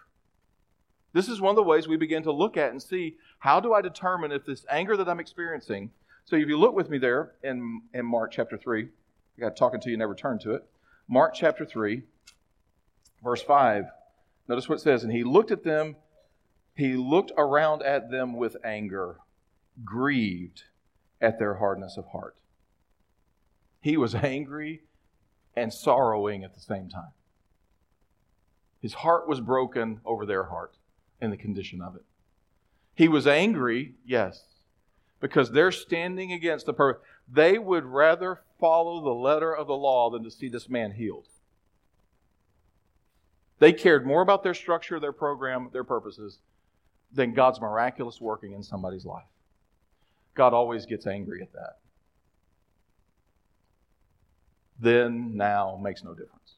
This 1.12 1.28
is 1.28 1.40
one 1.40 1.50
of 1.50 1.56
the 1.56 1.62
ways 1.62 1.88
we 1.88 1.97
begin 1.97 2.23
to 2.25 2.32
look 2.32 2.56
at 2.56 2.70
and 2.70 2.82
see 2.82 3.16
how 3.38 3.61
do 3.61 3.73
I 3.73 3.80
determine 3.80 4.32
if 4.32 4.44
this 4.44 4.64
anger 4.70 4.97
that 4.97 5.08
I'm 5.08 5.20
experiencing. 5.20 5.90
So 6.28 6.37
if 6.37 6.47
you 6.47 6.58
look 6.58 6.75
with 6.75 6.90
me 6.90 6.99
there 6.99 7.32
in, 7.42 7.80
in 7.94 8.04
Mark 8.04 8.32
chapter 8.32 8.58
3, 8.58 8.82
I 8.85 9.40
got 9.40 9.56
talking 9.56 9.80
to 9.80 9.88
you, 9.88 9.97
never 9.97 10.14
turn 10.14 10.38
to 10.40 10.52
it. 10.52 10.62
Mark 11.08 11.32
chapter 11.35 11.64
3, 11.64 12.02
verse 13.25 13.40
5. 13.40 13.87
Notice 14.47 14.68
what 14.68 14.75
it 14.76 14.82
says, 14.82 15.04
and 15.04 15.11
he 15.11 15.25
looked 15.25 15.50
at 15.50 15.64
them, 15.64 15.97
he 16.75 16.97
looked 16.97 17.32
around 17.38 17.82
at 17.82 18.11
them 18.11 18.37
with 18.37 18.58
anger, 18.62 19.16
grieved 19.87 20.64
at 21.18 21.38
their 21.38 21.54
hardness 21.54 21.97
of 21.97 22.04
heart. 22.08 22.37
He 23.80 23.97
was 23.97 24.14
angry 24.14 24.82
and 25.56 25.73
sorrowing 25.73 26.44
at 26.44 26.52
the 26.52 26.61
same 26.61 26.90
time. 26.90 27.12
His 28.82 28.92
heart 28.92 29.26
was 29.26 29.40
broken 29.40 30.02
over 30.04 30.26
their 30.26 30.44
heart 30.44 30.76
and 31.23 31.32
the 31.32 31.38
condition 31.38 31.80
of 31.80 31.97
it. 31.97 32.04
He 32.94 33.08
was 33.08 33.26
angry, 33.26 33.94
yes, 34.04 34.44
because 35.20 35.50
they're 35.50 35.72
standing 35.72 36.32
against 36.32 36.66
the 36.66 36.72
purpose. 36.72 37.02
They 37.30 37.58
would 37.58 37.84
rather 37.84 38.42
follow 38.60 39.02
the 39.02 39.14
letter 39.14 39.54
of 39.54 39.66
the 39.66 39.76
law 39.76 40.10
than 40.10 40.25
to 40.25 40.30
see 40.30 40.48
this 40.48 40.68
man 40.68 40.92
healed. 40.92 41.26
They 43.58 43.72
cared 43.72 44.06
more 44.06 44.22
about 44.22 44.42
their 44.42 44.54
structure, 44.54 45.00
their 45.00 45.12
program, 45.12 45.70
their 45.72 45.84
purposes 45.84 46.38
than 47.12 47.34
God's 47.34 47.60
miraculous 47.60 48.20
working 48.20 48.52
in 48.52 48.62
somebody's 48.62 49.04
life. 49.04 49.26
God 50.34 50.54
always 50.54 50.87
gets 50.87 51.06
angry 51.06 51.42
at 51.42 51.52
that. 51.52 51.78
Then, 54.78 55.37
now 55.37 55.78
makes 55.82 56.04
no 56.04 56.10
difference. 56.10 56.54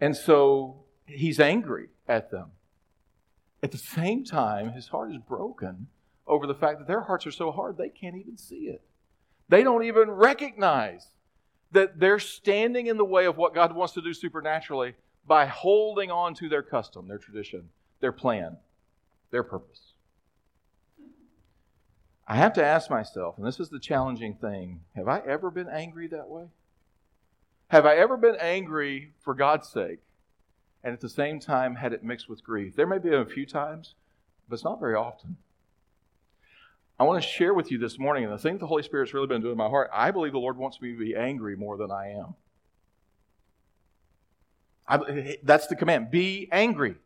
And 0.00 0.16
so 0.16 0.84
he's 1.04 1.38
angry 1.38 1.88
at 2.08 2.30
them. 2.30 2.52
At 3.62 3.72
the 3.72 3.78
same 3.78 4.24
time, 4.24 4.70
his 4.70 4.88
heart 4.88 5.10
is 5.10 5.18
broken 5.18 5.88
over 6.26 6.46
the 6.46 6.54
fact 6.54 6.78
that 6.78 6.88
their 6.88 7.02
hearts 7.02 7.26
are 7.26 7.32
so 7.32 7.50
hard 7.50 7.76
they 7.76 7.88
can't 7.88 8.16
even 8.16 8.36
see 8.36 8.66
it. 8.68 8.82
They 9.48 9.62
don't 9.62 9.84
even 9.84 10.10
recognize 10.10 11.06
that 11.72 11.98
they're 11.98 12.18
standing 12.18 12.86
in 12.86 12.96
the 12.96 13.04
way 13.04 13.26
of 13.26 13.36
what 13.36 13.54
God 13.54 13.74
wants 13.74 13.94
to 13.94 14.02
do 14.02 14.12
supernaturally 14.12 14.94
by 15.26 15.46
holding 15.46 16.10
on 16.10 16.34
to 16.34 16.48
their 16.48 16.62
custom, 16.62 17.08
their 17.08 17.18
tradition, 17.18 17.68
their 18.00 18.12
plan, 18.12 18.56
their 19.30 19.42
purpose. 19.42 19.92
I 22.28 22.36
have 22.36 22.54
to 22.54 22.64
ask 22.64 22.90
myself, 22.90 23.36
and 23.38 23.46
this 23.46 23.60
is 23.60 23.68
the 23.68 23.78
challenging 23.78 24.34
thing 24.34 24.80
have 24.96 25.06
I 25.06 25.20
ever 25.20 25.50
been 25.50 25.68
angry 25.68 26.08
that 26.08 26.28
way? 26.28 26.46
Have 27.68 27.86
I 27.86 27.96
ever 27.96 28.16
been 28.16 28.36
angry 28.36 29.12
for 29.20 29.34
God's 29.34 29.68
sake 29.68 30.00
and 30.86 30.92
at 30.92 31.00
the 31.00 31.08
same 31.08 31.40
time 31.40 31.74
had 31.74 31.92
it 31.92 32.04
mixed 32.04 32.28
with 32.28 32.44
grief. 32.44 32.76
There 32.76 32.86
may 32.86 32.98
be 32.98 33.12
a 33.12 33.24
few 33.24 33.44
times, 33.44 33.96
but 34.48 34.54
it's 34.54 34.64
not 34.64 34.78
very 34.78 34.94
often. 34.94 35.36
I 36.98 37.04
want 37.04 37.22
to 37.22 37.28
share 37.28 37.52
with 37.52 37.70
you 37.70 37.78
this 37.78 37.98
morning, 37.98 38.24
and 38.24 38.32
the 38.32 38.38
thing 38.38 38.58
the 38.58 38.66
Holy 38.66 38.82
Spirit's 38.82 39.12
really 39.12 39.26
been 39.26 39.42
doing 39.42 39.52
in 39.52 39.58
my 39.58 39.68
heart, 39.68 39.90
I 39.92 40.10
believe 40.10 40.32
the 40.32 40.38
Lord 40.38 40.56
wants 40.56 40.80
me 40.80 40.92
to 40.92 40.98
be 40.98 41.14
angry 41.14 41.56
more 41.56 41.76
than 41.76 41.90
I 41.90 42.12
am. 42.12 42.34
I, 44.88 45.36
that's 45.42 45.66
the 45.66 45.76
command 45.76 46.10
be 46.10 46.48
angry. 46.50 46.96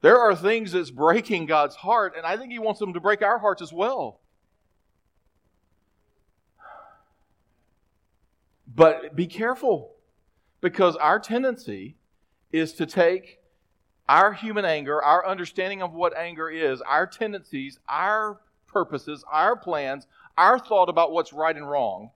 There 0.00 0.18
are 0.18 0.34
things 0.34 0.72
that's 0.72 0.90
breaking 0.90 1.46
God's 1.46 1.76
heart, 1.76 2.14
and 2.16 2.24
I 2.24 2.36
think 2.36 2.52
He 2.52 2.58
wants 2.58 2.80
them 2.80 2.94
to 2.94 3.00
break 3.00 3.22
our 3.22 3.38
hearts 3.38 3.62
as 3.62 3.72
well. 3.72 4.20
But 8.74 9.14
be 9.14 9.26
careful. 9.26 9.94
Because 10.60 10.96
our 10.96 11.20
tendency 11.20 11.96
is 12.50 12.72
to 12.74 12.86
take 12.86 13.38
our 14.08 14.32
human 14.32 14.64
anger, 14.64 15.02
our 15.02 15.26
understanding 15.26 15.82
of 15.82 15.92
what 15.92 16.16
anger 16.16 16.48
is, 16.48 16.80
our 16.82 17.06
tendencies, 17.06 17.78
our 17.88 18.40
purposes, 18.66 19.24
our 19.30 19.56
plans, 19.56 20.06
our 20.36 20.58
thought 20.58 20.88
about 20.88 21.12
what's 21.12 21.32
right 21.32 21.56
and 21.56 21.68
wrong, 21.68 22.10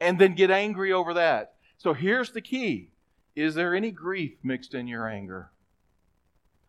and 0.00 0.18
then 0.18 0.34
get 0.34 0.50
angry 0.50 0.92
over 0.92 1.14
that. 1.14 1.54
So 1.78 1.92
here's 1.92 2.32
the 2.32 2.40
key 2.40 2.90
Is 3.36 3.54
there 3.54 3.74
any 3.74 3.90
grief 3.90 4.32
mixed 4.42 4.74
in 4.74 4.86
your 4.86 5.08
anger? 5.08 5.50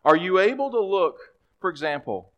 Are 0.04 0.16
you 0.16 0.38
able 0.38 0.70
to 0.70 0.80
look, 0.80 1.16
for 1.60 1.70
example, 1.70 2.30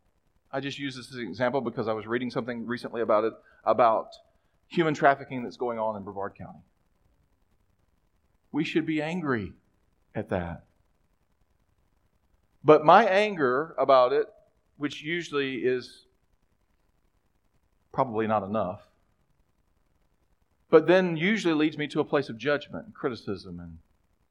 I 0.53 0.61
just 0.61 0.79
use 0.79 0.95
this 0.97 1.11
as 1.11 1.17
an 1.17 1.27
example 1.27 1.61
because 1.61 1.89
I 1.89 1.93
was 1.93 2.07
reading 2.07 2.31
something 2.31 2.65
recently 2.65 3.03
about 3.03 3.25
it, 3.25 3.33
about 3.65 4.11
human 4.69 4.95
trafficking 4.95 5.43
that's 5.43 5.57
going 5.57 5.79
on 5.79 5.97
in 5.97 6.03
Brevard 6.03 6.37
County. 6.37 6.61
We 8.53 8.65
should 8.65 8.87
be 8.87 9.03
angry 9.03 9.53
at 10.15 10.31
that. 10.31 10.66
But 12.67 12.85
my 12.85 13.05
anger 13.05 13.77
about 13.79 14.13
it, 14.13 14.27
which 14.77 15.01
usually 15.01 15.59
is 15.59 16.05
probably 17.93 18.27
not 18.27 18.43
enough, 18.43 18.81
but 20.69 20.89
then 20.89 21.17
usually 21.17 21.55
leads 21.55 21.79
me 21.79 21.87
to 21.87 22.01
a 22.01 22.05
place 22.05 22.29
of 22.29 22.37
judgment 22.37 22.87
and 22.87 22.93
criticism 22.93 23.61
and 23.61 23.79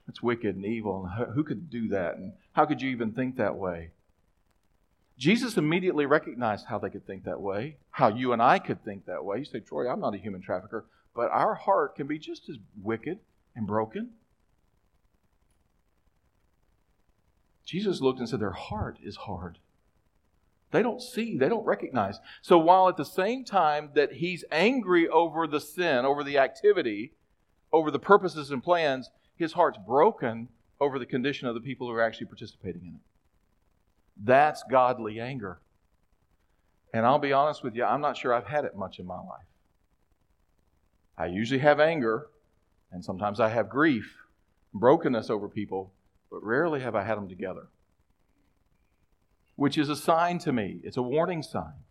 it's 0.10 0.22
wicked 0.22 0.58
and 0.58 0.66
evil 0.66 1.10
and 1.18 1.34
who 1.34 1.46
could 1.46 1.70
do 1.70 1.88
that 1.88 2.18
and 2.18 2.34
how 2.52 2.66
could 2.66 2.82
you 2.82 2.90
even 2.90 3.14
think 3.14 3.38
that 3.38 3.56
way? 3.56 3.92
Jesus 5.18 5.56
immediately 5.56 6.06
recognized 6.06 6.66
how 6.66 6.78
they 6.78 6.90
could 6.90 7.08
think 7.08 7.24
that 7.24 7.40
way, 7.40 7.78
how 7.90 8.10
you 8.10 8.34
and 8.34 8.42
I 8.42 8.60
could 8.60 8.84
think 8.84 9.06
that 9.06 9.24
way. 9.24 9.40
You 9.40 9.46
say, 9.46 9.62
Troy, 9.62 9.90
I'm 9.90 10.02
not 10.02 10.14
a 10.14 10.18
human 10.18 10.42
trafficker, 10.42 10.84
but 11.16 11.32
our 11.32 11.56
heart 11.56 11.96
can 11.96 12.06
be 12.06 12.20
just 12.20 12.50
as 12.50 12.58
wicked 12.84 13.20
and 13.56 13.66
broken. 13.66 14.10
Jesus 17.66 18.02
looked 18.02 18.20
and 18.20 18.30
said, 18.30 18.40
Their 18.40 18.52
heart 18.52 19.00
is 19.04 19.16
hard. 19.16 19.60
They 20.72 20.82
don't 20.82 21.02
see, 21.02 21.38
they 21.38 21.50
don't 21.50 21.66
recognize. 21.66 22.20
So 22.42 22.58
while 22.58 22.90
at 22.90 22.98
the 22.98 23.06
same 23.06 23.46
time 23.46 23.92
that 23.96 24.14
he's 24.14 24.44
angry 24.52 25.08
over 25.08 25.48
the 25.48 25.60
sin, 25.60 26.06
over 26.06 26.24
the 26.24 26.38
activity, 26.38 27.14
over 27.72 27.92
the 27.92 28.00
purposes 28.00 28.52
and 28.52 28.64
plans, 28.64 29.10
his 29.36 29.54
heart's 29.54 29.78
broken 29.86 30.50
over 30.80 31.00
the 31.00 31.06
condition 31.06 31.48
of 31.48 31.54
the 31.54 31.62
people 31.62 31.88
who 31.88 31.94
are 31.94 32.02
actually 32.02 32.28
participating 32.28 32.82
in 32.82 32.96
it. 32.96 33.02
That's 34.22 34.64
godly 34.70 35.20
anger. 35.20 35.60
And 36.94 37.06
I'll 37.06 37.20
be 37.20 37.34
honest 37.34 37.64
with 37.64 37.76
you, 37.76 37.84
I'm 37.84 38.02
not 38.02 38.18
sure 38.18 38.34
I've 38.34 38.48
had 38.48 38.66
it 38.66 38.76
much 38.76 39.00
in 39.00 39.06
my 39.06 39.18
life. 39.18 39.48
I 41.18 41.28
usually 41.28 41.60
have 41.60 41.80
anger, 41.80 42.28
and 42.92 43.04
sometimes 43.04 43.40
I 43.40 43.50
have 43.50 43.70
grief, 43.70 44.18
brokenness 44.74 45.30
over 45.30 45.48
people, 45.48 45.94
but 46.36 46.44
rarely 46.44 46.82
have 46.82 46.96
I 46.96 47.04
had 47.06 47.16
them 47.16 47.30
together. 47.30 47.70
Which 49.56 49.78
is 49.78 49.88
a 49.88 49.96
sign 49.96 50.38
to 50.40 50.52
me, 50.52 50.82
it's 50.84 50.98
a 50.98 51.02
warning 51.02 51.42
sign. 51.42 51.86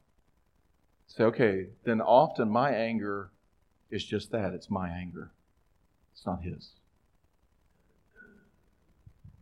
Say, 1.07 1.25
okay, 1.25 1.69
then 1.85 2.03
often 2.03 2.51
my 2.51 2.71
anger 2.71 3.31
is 3.91 4.05
just 4.05 4.33
that 4.33 4.53
it's 4.53 4.71
my 4.71 4.91
anger, 4.91 5.33
it's 6.13 6.27
not 6.27 6.43
his. 6.43 6.73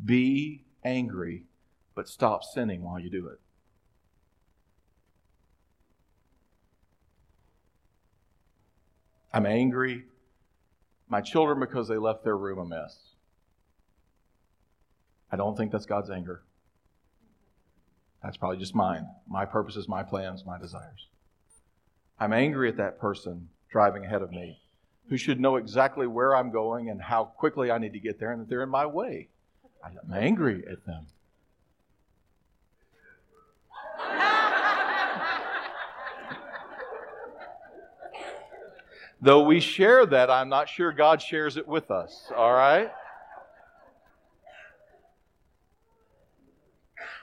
Be 0.04 0.62
angry, 0.84 1.46
but 1.96 2.08
stop 2.08 2.44
sinning 2.44 2.84
while 2.84 3.00
you 3.00 3.10
do 3.10 3.26
it. 3.26 3.40
I'm 9.32 9.46
angry. 9.46 10.04
My 11.08 11.20
children 11.20 11.58
because 11.58 11.88
they 11.88 11.98
left 11.98 12.22
their 12.22 12.36
room 12.36 12.60
a 12.60 12.64
mess. 12.64 13.11
I 15.32 15.36
don't 15.36 15.56
think 15.56 15.72
that's 15.72 15.86
God's 15.86 16.10
anger. 16.10 16.42
That's 18.22 18.36
probably 18.36 18.58
just 18.58 18.74
mine. 18.74 19.06
My 19.26 19.46
purposes, 19.46 19.88
my 19.88 20.02
plans, 20.02 20.44
my 20.44 20.58
desires. 20.58 21.08
I'm 22.20 22.34
angry 22.34 22.68
at 22.68 22.76
that 22.76 23.00
person 23.00 23.48
driving 23.70 24.04
ahead 24.04 24.20
of 24.20 24.30
me 24.30 24.58
who 25.08 25.16
should 25.16 25.40
know 25.40 25.56
exactly 25.56 26.06
where 26.06 26.36
I'm 26.36 26.52
going 26.52 26.90
and 26.90 27.00
how 27.00 27.24
quickly 27.24 27.70
I 27.70 27.78
need 27.78 27.94
to 27.94 27.98
get 27.98 28.20
there 28.20 28.30
and 28.30 28.42
that 28.42 28.50
they're 28.50 28.62
in 28.62 28.68
my 28.68 28.86
way. 28.86 29.28
I'm 29.82 29.98
angry 30.12 30.62
at 30.70 30.84
them. 30.86 31.06
Though 39.20 39.42
we 39.42 39.58
share 39.60 40.06
that, 40.06 40.30
I'm 40.30 40.48
not 40.48 40.68
sure 40.68 40.92
God 40.92 41.20
shares 41.20 41.56
it 41.56 41.66
with 41.66 41.90
us, 41.90 42.30
all 42.36 42.52
right? 42.52 42.92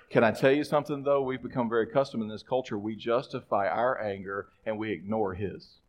Can 0.09 0.23
I 0.23 0.31
tell 0.31 0.51
you 0.51 0.63
something, 0.63 1.03
though? 1.03 1.21
We've 1.21 1.41
become 1.41 1.69
very 1.69 1.83
accustomed 1.83 2.23
in 2.23 2.29
this 2.29 2.41
culture. 2.41 2.79
We 2.79 2.95
justify 2.95 3.67
our 3.67 4.01
anger 4.01 4.47
and 4.65 4.79
we 4.79 4.91
ignore 4.91 5.35
His. 5.35 5.79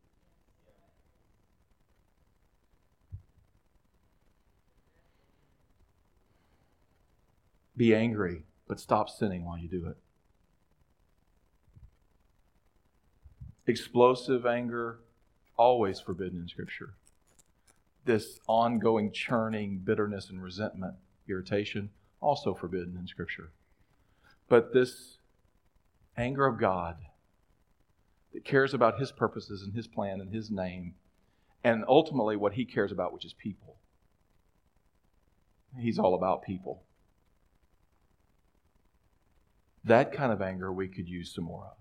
Be 7.76 7.94
angry, 7.94 8.42
but 8.68 8.78
stop 8.78 9.08
sinning 9.08 9.46
while 9.46 9.56
you 9.56 9.68
do 9.68 9.86
it. 9.86 9.96
Explosive 13.66 14.44
anger, 14.44 14.98
always 15.56 15.98
forbidden 15.98 16.40
in 16.42 16.48
Scripture. 16.48 16.92
This 18.04 18.38
ongoing 18.46 19.12
churning 19.12 19.78
bitterness 19.78 20.28
and 20.28 20.42
resentment, 20.42 20.96
irritation, 21.26 21.88
also 22.20 22.52
forbidden 22.52 22.98
in 22.98 23.06
Scripture. 23.06 23.50
But 24.50 24.74
this 24.74 25.16
anger 26.18 26.44
of 26.44 26.58
God 26.58 26.96
that 28.34 28.44
cares 28.44 28.74
about 28.74 28.98
His 28.98 29.12
purposes 29.12 29.62
and 29.62 29.74
His 29.74 29.86
plan 29.86 30.20
and 30.20 30.34
His 30.34 30.50
name, 30.50 30.96
and 31.64 31.84
ultimately 31.88 32.36
what 32.36 32.54
He 32.54 32.64
cares 32.66 32.92
about, 32.92 33.14
which 33.14 33.24
is 33.24 33.32
people. 33.32 33.76
He's 35.78 36.00
all 36.00 36.14
about 36.14 36.42
people. 36.42 36.82
That 39.84 40.12
kind 40.12 40.32
of 40.32 40.42
anger 40.42 40.72
we 40.72 40.88
could 40.88 41.08
use 41.08 41.32
some 41.32 41.44
more 41.44 41.64
of. 41.64 41.76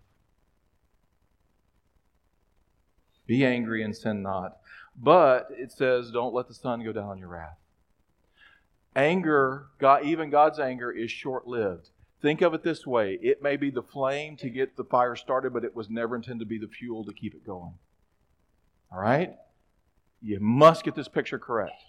Be 3.25 3.43
angry 3.43 3.83
and 3.83 3.97
sin 3.97 4.21
not. 4.21 4.57
But 4.95 5.47
it 5.51 5.71
says, 5.71 6.11
don't 6.11 6.35
let 6.35 6.47
the 6.47 6.53
sun 6.53 6.83
go 6.83 6.93
down 6.93 7.09
on 7.09 7.17
your 7.17 7.29
wrath. 7.29 7.57
Anger, 8.95 9.67
God, 9.79 10.03
even 10.03 10.29
God's 10.29 10.59
anger, 10.59 10.91
is 10.91 11.09
short 11.09 11.47
lived. 11.47 11.89
Think 12.21 12.41
of 12.41 12.53
it 12.53 12.63
this 12.63 12.85
way 12.85 13.17
it 13.21 13.41
may 13.41 13.55
be 13.55 13.69
the 13.69 13.83
flame 13.83 14.35
to 14.38 14.49
get 14.49 14.75
the 14.75 14.83
fire 14.83 15.15
started, 15.15 15.53
but 15.53 15.63
it 15.63 15.75
was 15.75 15.89
never 15.89 16.15
intended 16.15 16.45
to 16.45 16.49
be 16.49 16.57
the 16.57 16.67
fuel 16.67 17.05
to 17.05 17.13
keep 17.13 17.33
it 17.33 17.45
going. 17.45 17.75
All 18.91 18.99
right? 18.99 19.35
You 20.21 20.39
must 20.39 20.83
get 20.83 20.95
this 20.95 21.07
picture 21.07 21.39
correct. 21.39 21.81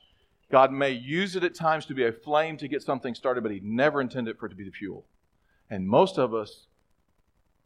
God 0.50 0.72
may 0.72 0.90
use 0.90 1.36
it 1.36 1.44
at 1.44 1.54
times 1.54 1.86
to 1.86 1.94
be 1.94 2.04
a 2.04 2.12
flame 2.12 2.56
to 2.58 2.68
get 2.68 2.82
something 2.82 3.14
started, 3.14 3.42
but 3.42 3.52
He 3.52 3.60
never 3.62 4.00
intended 4.00 4.38
for 4.38 4.46
it 4.46 4.50
to 4.50 4.56
be 4.56 4.64
the 4.64 4.70
fuel. 4.70 5.04
And 5.68 5.86
most 5.86 6.18
of 6.18 6.34
us, 6.34 6.66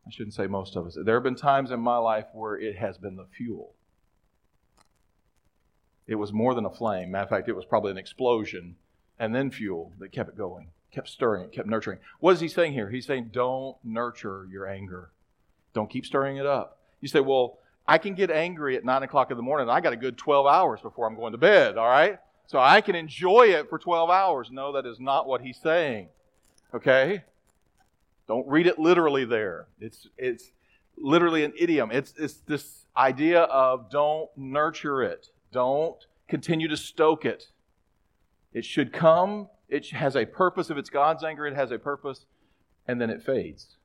I 0.07 0.11
shouldn't 0.11 0.35
say 0.35 0.47
most 0.47 0.77
of 0.77 0.87
us, 0.87 0.97
there 1.03 1.15
have 1.15 1.23
been 1.23 1.35
times 1.35 1.71
in 1.71 1.81
my 1.81 1.97
life 1.97 2.27
where 2.33 2.57
it 2.57 2.77
has 2.77 2.99
been 2.99 3.17
the 3.17 3.27
fuel. 3.27 3.75
It 6.07 6.17
was 6.17 6.33
more 6.33 6.55
than 6.55 6.67
a 6.67 6.71
flame. 6.71 7.11
Matter 7.11 7.25
of 7.25 7.31
fact, 7.31 7.49
it 7.49 7.57
was 7.57 7.65
probably 7.65 7.91
an 7.91 7.99
explosion 7.99 8.77
and 9.19 9.35
then 9.35 9.51
fuel 9.51 9.93
that 9.99 10.13
kept 10.13 10.29
it 10.29 10.37
going, 10.37 10.69
kept 10.95 11.09
stirring 11.09 11.45
it, 11.45 11.53
kept 11.53 11.69
nurturing. 11.69 11.99
What 12.21 12.33
is 12.33 12.41
he 12.41 12.49
saying 12.49 12.73
here? 12.73 12.89
He's 12.89 13.07
saying, 13.07 13.31
don't 13.33 13.77
nurture 13.83 14.47
your 14.51 14.67
anger. 14.67 15.11
Don't 15.73 15.91
keep 15.91 16.07
stirring 16.07 16.37
it 16.37 16.47
up. 16.47 16.79
You 17.01 17.09
say, 17.09 17.21
well, 17.21 17.59
I 17.87 17.99
can 17.99 18.15
get 18.15 18.31
angry 18.31 18.77
at 18.77 18.85
9 18.85 19.03
o'clock 19.03 19.31
in 19.31 19.37
the 19.37 19.43
morning. 19.43 19.69
I 19.69 19.81
got 19.81 19.93
a 19.93 19.97
good 19.97 20.17
12 20.17 20.47
hours 20.47 20.81
before 20.81 21.07
I'm 21.07 21.17
going 21.17 21.33
to 21.33 21.39
bed, 21.39 21.77
all 21.77 21.89
right? 21.89 22.19
So 22.47 22.59
I 22.59 22.81
can 22.81 22.95
enjoy 22.95 23.49
it 23.49 23.69
for 23.69 23.79
12 23.79 24.09
hours. 24.09 24.49
No, 24.51 24.73
that 24.73 24.87
is 24.87 25.01
not 25.01 25.27
what 25.27 25.41
he's 25.41 25.59
saying. 25.59 26.09
Okay? 26.73 27.25
Don't 28.29 28.47
read 28.47 28.67
it 28.67 28.79
literally 28.79 29.25
there. 29.25 29.67
It's, 29.81 30.09
it's 30.17 30.51
literally 30.97 31.45
an 31.45 31.53
idiom. 31.59 31.91
It's, 31.91 32.15
it's 32.17 32.35
this 32.47 32.87
idea 32.97 33.43
of 33.43 33.91
don't 33.91 34.31
nurture 34.37 35.03
it, 35.03 35.29
don't 35.53 35.97
continue 36.29 36.69
to 36.69 36.77
stoke 36.77 37.25
it. 37.25 37.49
It 38.53 38.65
should 38.65 38.93
come, 38.93 39.49
it 39.75 39.91
has 39.91 40.15
a 40.15 40.25
purpose. 40.25 40.71
If 40.71 40.77
it's 40.77 40.89
God's 40.89 41.25
anger, 41.25 41.47
it 41.47 41.55
has 41.57 41.73
a 41.73 41.79
purpose, 41.79 42.27
and 42.87 43.01
then 43.01 43.11
it 43.11 43.23
fades. 43.23 43.77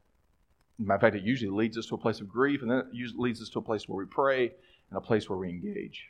of 0.88 1.02
fact, 1.02 1.16
it 1.16 1.24
usually 1.24 1.50
leads 1.50 1.78
us 1.78 1.88
to 1.88 1.96
a 1.96 1.98
place 1.98 2.22
of 2.22 2.30
grief, 2.30 2.62
and 2.62 2.70
then 2.70 2.80
it 2.80 3.18
leads 3.18 3.42
us 3.42 3.50
to 3.50 3.60
a 3.60 3.62
place 3.64 3.90
where 3.90 3.98
we 3.98 4.06
pray 4.06 4.52
and 4.90 4.98
a 4.98 5.02
place 5.02 5.28
where 5.28 5.40
we 5.40 5.50
engage. 5.50 6.06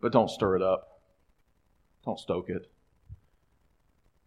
But 0.00 0.12
don't 0.12 0.30
stir 0.30 0.56
it 0.56 0.62
up. 0.62 1.02
Don't 2.04 2.18
stoke 2.18 2.48
it. 2.48 2.72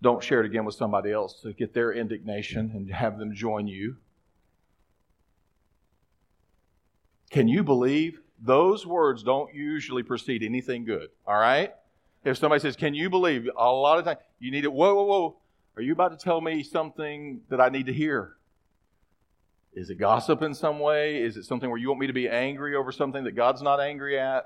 Don't 0.01 0.23
share 0.23 0.41
it 0.41 0.45
again 0.45 0.63
with 0.63 0.75
somebody 0.75 1.11
else 1.11 1.41
to 1.41 1.53
get 1.53 1.73
their 1.73 1.91
indignation 1.91 2.71
and 2.73 2.89
have 2.93 3.17
them 3.17 3.33
join 3.33 3.67
you. 3.67 3.97
Can 7.31 7.47
you 7.47 7.63
believe 7.63 8.19
those 8.45 8.85
words 8.85 9.23
don't 9.23 9.53
usually 9.53 10.03
precede 10.03 10.43
anything 10.43 10.85
good? 10.85 11.09
All 11.27 11.37
right? 11.37 11.73
If 12.23 12.37
somebody 12.37 12.61
says, 12.61 12.75
Can 12.75 12.93
you 12.93 13.09
believe? 13.09 13.49
A 13.57 13.71
lot 13.71 13.99
of 13.99 14.05
times 14.05 14.19
you 14.39 14.51
need 14.51 14.63
it. 14.63 14.73
Whoa, 14.73 14.95
whoa, 14.95 15.03
whoa. 15.03 15.37
Are 15.75 15.81
you 15.81 15.91
about 15.91 16.17
to 16.17 16.23
tell 16.23 16.39
me 16.41 16.63
something 16.63 17.41
that 17.49 17.59
I 17.59 17.69
need 17.69 17.87
to 17.87 17.93
hear? 17.93 18.35
Is 19.73 19.89
it 19.89 19.95
gossip 19.95 20.41
in 20.41 20.53
some 20.53 20.79
way? 20.79 21.21
Is 21.21 21.35
it 21.35 21.43
something 21.43 21.69
where 21.69 21.77
you 21.77 21.89
want 21.89 21.99
me 21.99 22.07
to 22.07 22.13
be 22.13 22.29
angry 22.29 22.75
over 22.75 22.93
something 22.93 23.25
that 23.25 23.33
God's 23.33 23.61
not 23.61 23.81
angry 23.81 24.17
at? 24.17 24.45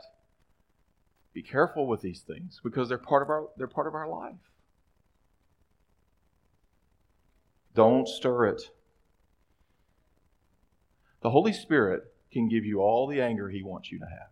Be 1.34 1.44
careful 1.44 1.86
with 1.86 2.02
these 2.02 2.22
things 2.22 2.60
because 2.64 2.90
they're 2.90 2.98
part 2.98 3.22
of 3.22 3.30
our 3.30 3.50
they're 3.56 3.68
part 3.68 3.86
of 3.86 3.94
our 3.94 4.10
life. 4.10 4.34
Don't 7.76 8.08
stir 8.08 8.48
it. 8.48 8.64
The 11.22 11.30
Holy 11.30 11.54
Spirit 11.54 12.09
can 12.32 12.48
give 12.48 12.66
you 12.66 12.80
all 12.82 13.08
the 13.08 13.22
anger 13.22 13.50
He 13.50 13.64
wants 13.64 13.92
you 13.92 14.00
to 14.00 14.06
have. 14.06 14.30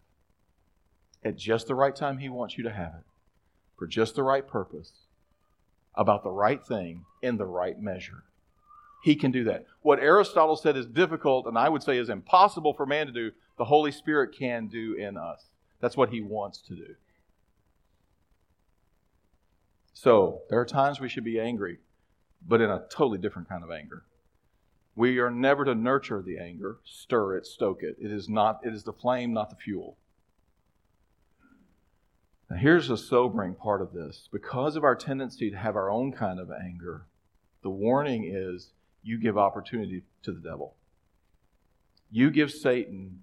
At 1.23 1.37
just 1.37 1.67
the 1.67 1.75
right 1.75 1.95
time, 1.95 2.19
He 2.19 2.29
wants 2.29 2.57
you 2.57 2.63
to 2.63 2.73
have 2.73 2.93
it. 2.95 3.05
For 3.77 3.87
just 3.87 4.15
the 4.15 4.23
right 4.23 4.47
purpose, 4.47 4.91
about 5.95 6.23
the 6.23 6.31
right 6.31 6.63
thing, 6.63 7.05
in 7.21 7.37
the 7.37 7.45
right 7.45 7.79
measure. 7.79 8.23
He 9.03 9.15
can 9.15 9.31
do 9.31 9.43
that. 9.45 9.65
What 9.81 9.99
Aristotle 9.99 10.55
said 10.55 10.77
is 10.77 10.85
difficult, 10.85 11.45
and 11.45 11.57
I 11.57 11.69
would 11.69 11.83
say 11.83 11.97
is 11.97 12.09
impossible 12.09 12.73
for 12.73 12.85
man 12.85 13.07
to 13.07 13.11
do, 13.11 13.31
the 13.57 13.65
Holy 13.65 13.91
Spirit 13.91 14.35
can 14.37 14.67
do 14.67 14.93
in 14.93 15.17
us. 15.17 15.45
That's 15.79 15.97
what 15.97 16.09
He 16.09 16.21
wants 16.21 16.61
to 16.63 16.75
do. 16.75 16.95
So, 19.93 20.41
there 20.49 20.59
are 20.59 20.65
times 20.65 20.99
we 20.99 21.09
should 21.09 21.23
be 21.23 21.39
angry, 21.39 21.79
but 22.47 22.61
in 22.61 22.69
a 22.69 22.85
totally 22.89 23.17
different 23.17 23.49
kind 23.49 23.63
of 23.63 23.71
anger. 23.71 24.03
We 24.97 25.19
are 25.19 25.29
never 25.29 25.63
to 25.63 25.75
nurture 25.75 26.23
the 26.23 26.39
anger, 26.39 26.79
stir 26.83 27.37
it, 27.37 27.45
stoke 27.45 27.83
it. 27.83 27.97
It 28.01 28.11
is 28.11 28.27
not 28.27 28.61
it 28.65 28.73
is 28.73 28.83
the 28.83 28.91
flame, 28.91 29.31
not 29.31 29.51
the 29.51 29.55
fuel. 29.55 29.95
Now 32.49 32.57
here's 32.57 32.87
the 32.87 32.97
sobering 32.97 33.53
part 33.53 33.83
of 33.83 33.93
this. 33.93 34.27
Because 34.31 34.75
of 34.75 34.83
our 34.83 34.95
tendency 34.95 35.51
to 35.51 35.55
have 35.55 35.75
our 35.75 35.91
own 35.91 36.13
kind 36.13 36.39
of 36.39 36.49
anger, 36.49 37.05
the 37.61 37.69
warning 37.69 38.23
is 38.25 38.71
you 39.03 39.19
give 39.19 39.37
opportunity 39.37 40.01
to 40.23 40.31
the 40.31 40.39
devil. 40.39 40.75
You 42.09 42.31
give 42.31 42.49
Satan 42.49 43.19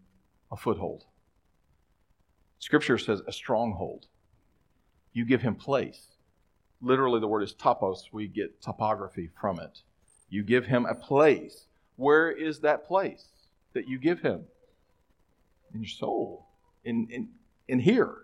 a 0.52 0.56
foothold. 0.56 1.06
Scripture 2.60 2.98
says 2.98 3.20
a 3.26 3.32
stronghold. 3.32 4.06
You 5.12 5.24
give 5.24 5.42
him 5.42 5.56
place. 5.56 6.06
Literally, 6.80 7.18
the 7.18 7.26
word 7.26 7.42
is 7.42 7.52
topos. 7.52 8.12
We 8.12 8.28
get 8.28 8.62
topography 8.62 9.30
from 9.40 9.58
it. 9.58 9.82
You 10.34 10.42
give 10.42 10.66
him 10.66 10.84
a 10.84 10.96
place. 10.96 11.66
Where 11.94 12.28
is 12.28 12.58
that 12.60 12.88
place 12.88 13.24
that 13.72 13.86
you 13.86 14.00
give 14.00 14.18
him? 14.18 14.42
In 15.72 15.82
your 15.82 15.88
soul, 15.88 16.48
in, 16.84 17.06
in, 17.08 17.28
in 17.68 17.78
here. 17.78 18.16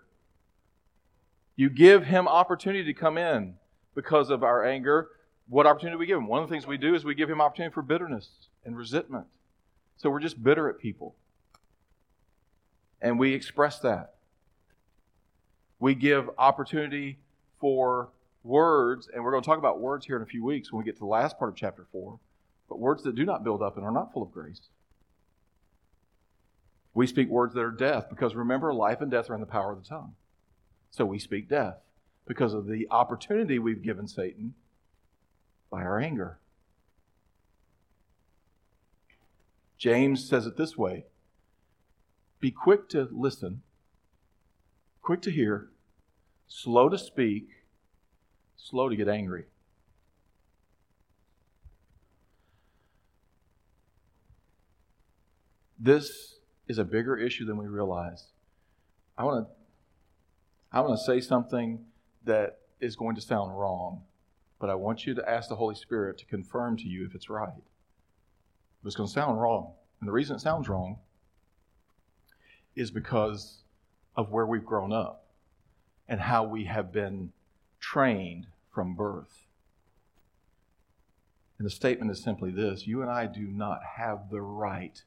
You 1.55 1.69
give 1.69 2.03
him 2.03 2.27
opportunity 2.27 2.83
to 2.83 2.93
come 2.93 3.17
in 3.17 3.53
because 3.95 4.29
of 4.29 4.43
our 4.43 4.65
anger. 4.65 5.07
What 5.47 5.65
opportunity 5.65 5.95
do 5.95 5.99
we 5.99 6.05
give 6.05 6.17
him? 6.17 6.27
One 6.27 6.43
of 6.43 6.49
the 6.49 6.53
things 6.53 6.67
we 6.67 6.77
do 6.77 6.95
is 6.95 7.05
we 7.05 7.15
give 7.15 7.29
him 7.29 7.39
opportunity 7.39 7.73
for 7.73 7.81
bitterness 7.81 8.27
and 8.65 8.75
resentment. 8.75 9.27
So 9.95 10.09
we're 10.09 10.19
just 10.19 10.43
bitter 10.43 10.67
at 10.67 10.79
people. 10.79 11.15
And 13.01 13.17
we 13.17 13.33
express 13.33 13.79
that. 13.79 14.15
We 15.79 15.95
give 15.95 16.29
opportunity 16.37 17.19
for 17.61 18.09
words, 18.43 19.09
and 19.13 19.23
we're 19.23 19.31
going 19.31 19.43
to 19.43 19.47
talk 19.47 19.57
about 19.57 19.79
words 19.79 20.05
here 20.05 20.15
in 20.15 20.21
a 20.21 20.27
few 20.27 20.43
weeks 20.43 20.71
when 20.71 20.79
we 20.79 20.85
get 20.85 20.95
to 20.95 20.99
the 20.99 21.05
last 21.05 21.37
part 21.37 21.51
of 21.51 21.55
chapter 21.55 21.85
4, 21.91 22.19
but 22.67 22.79
words 22.79 23.03
that 23.03 23.15
do 23.15 23.25
not 23.25 23.43
build 23.43 23.61
up 23.61 23.77
and 23.77 23.85
are 23.85 23.91
not 23.91 24.13
full 24.13 24.23
of 24.23 24.31
grace. 24.31 24.61
We 26.93 27.07
speak 27.07 27.29
words 27.29 27.53
that 27.53 27.61
are 27.61 27.71
death 27.71 28.07
because 28.09 28.35
remember, 28.35 28.73
life 28.73 29.01
and 29.01 29.09
death 29.09 29.29
are 29.29 29.35
in 29.35 29.39
the 29.39 29.47
power 29.47 29.71
of 29.71 29.81
the 29.81 29.87
tongue. 29.87 30.15
So 30.89 31.05
we 31.05 31.19
speak 31.19 31.47
death 31.47 31.77
because 32.27 32.53
of 32.53 32.67
the 32.67 32.87
opportunity 32.91 33.59
we've 33.59 33.81
given 33.81 34.07
Satan 34.07 34.55
by 35.69 35.83
our 35.83 35.99
anger. 35.99 36.39
James 39.77 40.27
says 40.27 40.45
it 40.45 40.57
this 40.57 40.77
way 40.77 41.05
Be 42.39 42.51
quick 42.51 42.89
to 42.89 43.07
listen 43.11 43.61
quick 45.01 45.21
to 45.21 45.31
hear, 45.31 45.69
slow 46.47 46.89
to 46.89 46.97
speak, 46.97 47.49
slow 48.63 48.89
to 48.89 48.95
get 48.95 49.07
angry. 49.07 49.45
This 55.79 56.35
is 56.67 56.77
a 56.77 56.83
bigger 56.83 57.17
issue 57.17 57.45
than 57.45 57.57
we 57.57 57.65
realize. 57.65 58.27
I 59.17 59.23
want 59.23 59.47
to 59.47 59.53
I 60.71 60.79
want 60.81 60.97
to 60.97 61.03
say 61.03 61.19
something 61.19 61.85
that 62.23 62.59
is 62.79 62.95
going 62.95 63.15
to 63.15 63.21
sound 63.21 63.57
wrong, 63.57 64.03
but 64.59 64.69
I 64.69 64.75
want 64.75 65.05
you 65.05 65.13
to 65.15 65.29
ask 65.29 65.49
the 65.49 65.55
Holy 65.55 65.75
Spirit 65.75 66.17
to 66.19 66.25
confirm 66.25 66.77
to 66.77 66.87
you 66.87 67.05
if 67.05 67.13
it's 67.13 67.29
right. 67.29 67.49
It's 68.85 68.95
going 68.95 69.07
to 69.07 69.13
sound 69.13 69.41
wrong. 69.41 69.73
And 69.99 70.07
the 70.07 70.13
reason 70.13 70.35
it 70.35 70.39
sounds 70.39 70.69
wrong 70.69 70.99
is 72.75 72.89
because 72.89 73.63
of 74.15 74.31
where 74.31 74.45
we've 74.45 74.65
grown 74.65 74.93
up 74.93 75.25
and 76.07 76.19
how 76.19 76.45
we 76.45 76.65
have 76.65 76.93
been 76.93 77.31
trained 77.81 78.47
from 78.73 78.95
birth. 78.95 79.47
And 81.57 81.65
the 81.65 81.71
statement 81.71 82.11
is 82.11 82.23
simply 82.23 82.51
this 82.51 82.87
You 82.87 83.01
and 83.01 83.11
I 83.11 83.25
do 83.25 83.47
not 83.47 83.81
have 83.97 84.29
the 84.29 84.41
right 84.41 85.01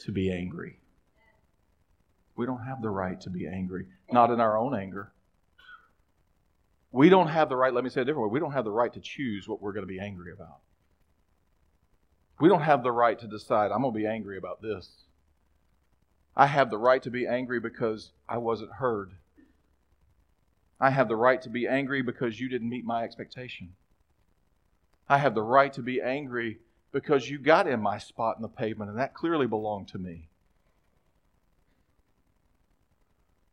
to 0.00 0.12
be 0.12 0.32
angry. 0.32 0.80
We 2.34 2.44
don't 2.44 2.64
have 2.64 2.82
the 2.82 2.90
right 2.90 3.20
to 3.22 3.30
be 3.30 3.46
angry, 3.46 3.86
not 4.12 4.30
in 4.30 4.40
our 4.40 4.58
own 4.58 4.74
anger. 4.74 5.12
We 6.92 7.08
don't 7.08 7.28
have 7.28 7.48
the 7.48 7.56
right, 7.56 7.72
let 7.72 7.84
me 7.84 7.90
say 7.90 8.00
it 8.00 8.02
a 8.02 8.04
different 8.06 8.28
way, 8.28 8.34
we 8.34 8.40
don't 8.40 8.52
have 8.52 8.64
the 8.64 8.70
right 8.70 8.92
to 8.92 9.00
choose 9.00 9.48
what 9.48 9.62
we're 9.62 9.72
going 9.72 9.86
to 9.86 9.92
be 9.92 10.00
angry 10.00 10.32
about. 10.32 10.60
We 12.38 12.48
don't 12.48 12.62
have 12.62 12.82
the 12.82 12.92
right 12.92 13.18
to 13.18 13.26
decide, 13.26 13.70
I'm 13.72 13.80
going 13.80 13.94
to 13.94 13.98
be 13.98 14.06
angry 14.06 14.36
about 14.36 14.60
this. 14.60 14.90
I 16.36 16.46
have 16.46 16.68
the 16.68 16.78
right 16.78 17.02
to 17.02 17.10
be 17.10 17.26
angry 17.26 17.60
because 17.60 18.12
I 18.28 18.36
wasn't 18.36 18.72
heard. 18.72 19.12
I 20.80 20.90
have 20.90 21.08
the 21.08 21.16
right 21.16 21.40
to 21.42 21.48
be 21.48 21.66
angry 21.66 22.02
because 22.02 22.38
you 22.38 22.48
didn't 22.48 22.68
meet 22.68 22.84
my 22.84 23.02
expectation. 23.02 23.72
I 25.08 25.18
have 25.18 25.34
the 25.34 25.42
right 25.42 25.72
to 25.72 25.82
be 25.82 26.00
angry 26.00 26.58
because 26.92 27.30
you 27.30 27.38
got 27.38 27.66
in 27.66 27.80
my 27.80 27.98
spot 27.98 28.36
in 28.36 28.42
the 28.42 28.48
pavement, 28.48 28.90
and 28.90 28.98
that 28.98 29.14
clearly 29.14 29.46
belonged 29.46 29.88
to 29.88 29.98
me. 29.98 30.28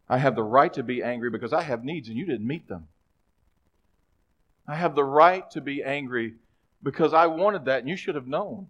I 0.10 0.18
have 0.18 0.36
the 0.36 0.44
right 0.44 0.74
to 0.74 0.84
be 0.84 1.02
angry 1.02 1.30
because 1.30 1.54
I 1.54 1.62
have 1.62 1.84
needs 1.84 2.10
and 2.10 2.18
you 2.18 2.26
didn't 2.26 2.48
meet 2.48 2.68
them. 2.68 2.88
I 4.68 4.76
have 4.76 4.96
the 4.96 5.04
right 5.04 5.50
to 5.52 5.62
be 5.62 5.84
angry 5.84 6.36
because 6.82 7.14
I 7.14 7.28
wanted 7.28 7.66
that 7.66 7.80
and 7.80 7.90
you 7.90 7.98
should 7.98 8.16
have 8.16 8.28
known. 8.28 8.68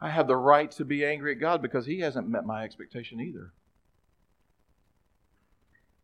I 0.00 0.10
have 0.10 0.28
the 0.28 0.36
right 0.36 0.70
to 0.72 0.84
be 0.84 1.04
angry 1.04 1.32
at 1.32 1.40
God 1.40 1.62
because 1.62 1.86
He 1.86 2.00
hasn't 2.00 2.28
met 2.28 2.46
my 2.46 2.64
expectation 2.64 3.20
either. 3.20 3.52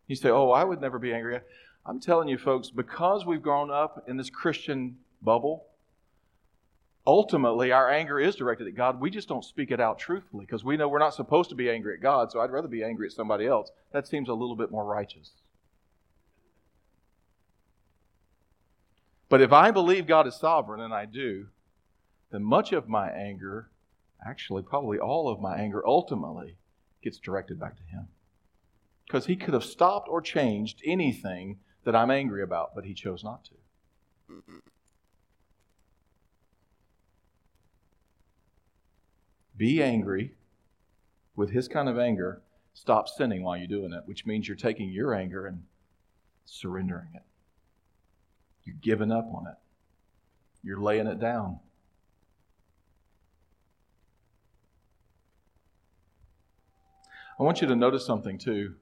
You 0.06 0.16
say, 0.16 0.30
Oh, 0.30 0.50
I 0.50 0.64
would 0.64 0.80
never 0.80 0.98
be 0.98 1.12
angry. 1.12 1.40
I'm 1.86 2.00
telling 2.00 2.28
you, 2.28 2.38
folks, 2.38 2.70
because 2.70 3.26
we've 3.26 3.42
grown 3.42 3.70
up 3.70 4.04
in 4.08 4.16
this 4.16 4.30
Christian 4.30 4.96
bubble, 5.20 5.66
ultimately 7.06 7.72
our 7.72 7.90
anger 7.90 8.18
is 8.18 8.36
directed 8.36 8.66
at 8.66 8.74
God. 8.74 9.00
We 9.00 9.10
just 9.10 9.28
don't 9.28 9.44
speak 9.44 9.70
it 9.70 9.80
out 9.80 9.98
truthfully 9.98 10.46
because 10.46 10.64
we 10.64 10.76
know 10.76 10.88
we're 10.88 10.98
not 10.98 11.14
supposed 11.14 11.50
to 11.50 11.56
be 11.56 11.70
angry 11.70 11.94
at 11.94 12.02
God, 12.02 12.32
so 12.32 12.40
I'd 12.40 12.50
rather 12.50 12.68
be 12.68 12.82
angry 12.82 13.06
at 13.06 13.12
somebody 13.12 13.46
else. 13.46 13.70
That 13.92 14.08
seems 14.08 14.28
a 14.28 14.34
little 14.34 14.56
bit 14.56 14.70
more 14.70 14.84
righteous. 14.84 15.30
But 19.28 19.40
if 19.40 19.52
I 19.52 19.70
believe 19.70 20.06
God 20.06 20.26
is 20.26 20.36
sovereign, 20.36 20.80
and 20.80 20.94
I 20.94 21.06
do, 21.06 21.48
then 22.30 22.44
much 22.44 22.72
of 22.72 22.88
my 22.88 23.10
anger, 23.10 23.68
actually, 24.26 24.62
probably 24.62 24.98
all 24.98 25.28
of 25.28 25.40
my 25.40 25.56
anger, 25.56 25.86
ultimately 25.86 26.56
gets 27.02 27.18
directed 27.18 27.58
back 27.58 27.76
to 27.76 27.82
Him. 27.82 28.08
Because 29.06 29.26
He 29.26 29.36
could 29.36 29.54
have 29.54 29.64
stopped 29.64 30.08
or 30.08 30.20
changed 30.20 30.80
anything 30.84 31.58
that 31.84 31.94
I'm 31.94 32.10
angry 32.10 32.42
about, 32.42 32.74
but 32.74 32.84
he 32.84 32.94
chose 32.94 33.22
not 33.22 33.44
to. 33.44 33.54
Be 39.56 39.82
angry 39.82 40.34
with 41.36 41.50
his 41.50 41.68
kind 41.68 41.88
of 41.88 41.98
anger. 41.98 42.42
Stop 42.72 43.08
sinning 43.08 43.44
while 43.44 43.56
you're 43.56 43.68
doing 43.68 43.92
it, 43.92 44.02
which 44.06 44.26
means 44.26 44.48
you're 44.48 44.56
taking 44.56 44.90
your 44.90 45.14
anger 45.14 45.46
and 45.46 45.62
surrendering 46.44 47.10
it. 47.14 47.22
You're 48.64 48.76
giving 48.80 49.12
up 49.12 49.26
on 49.32 49.46
it. 49.46 49.54
You're 50.62 50.80
laying 50.80 51.06
it 51.06 51.20
down. 51.20 51.60
I 57.38 57.42
want 57.42 57.60
you 57.60 57.68
to 57.68 57.76
notice 57.76 58.06
something 58.06 58.38
too 58.38 58.74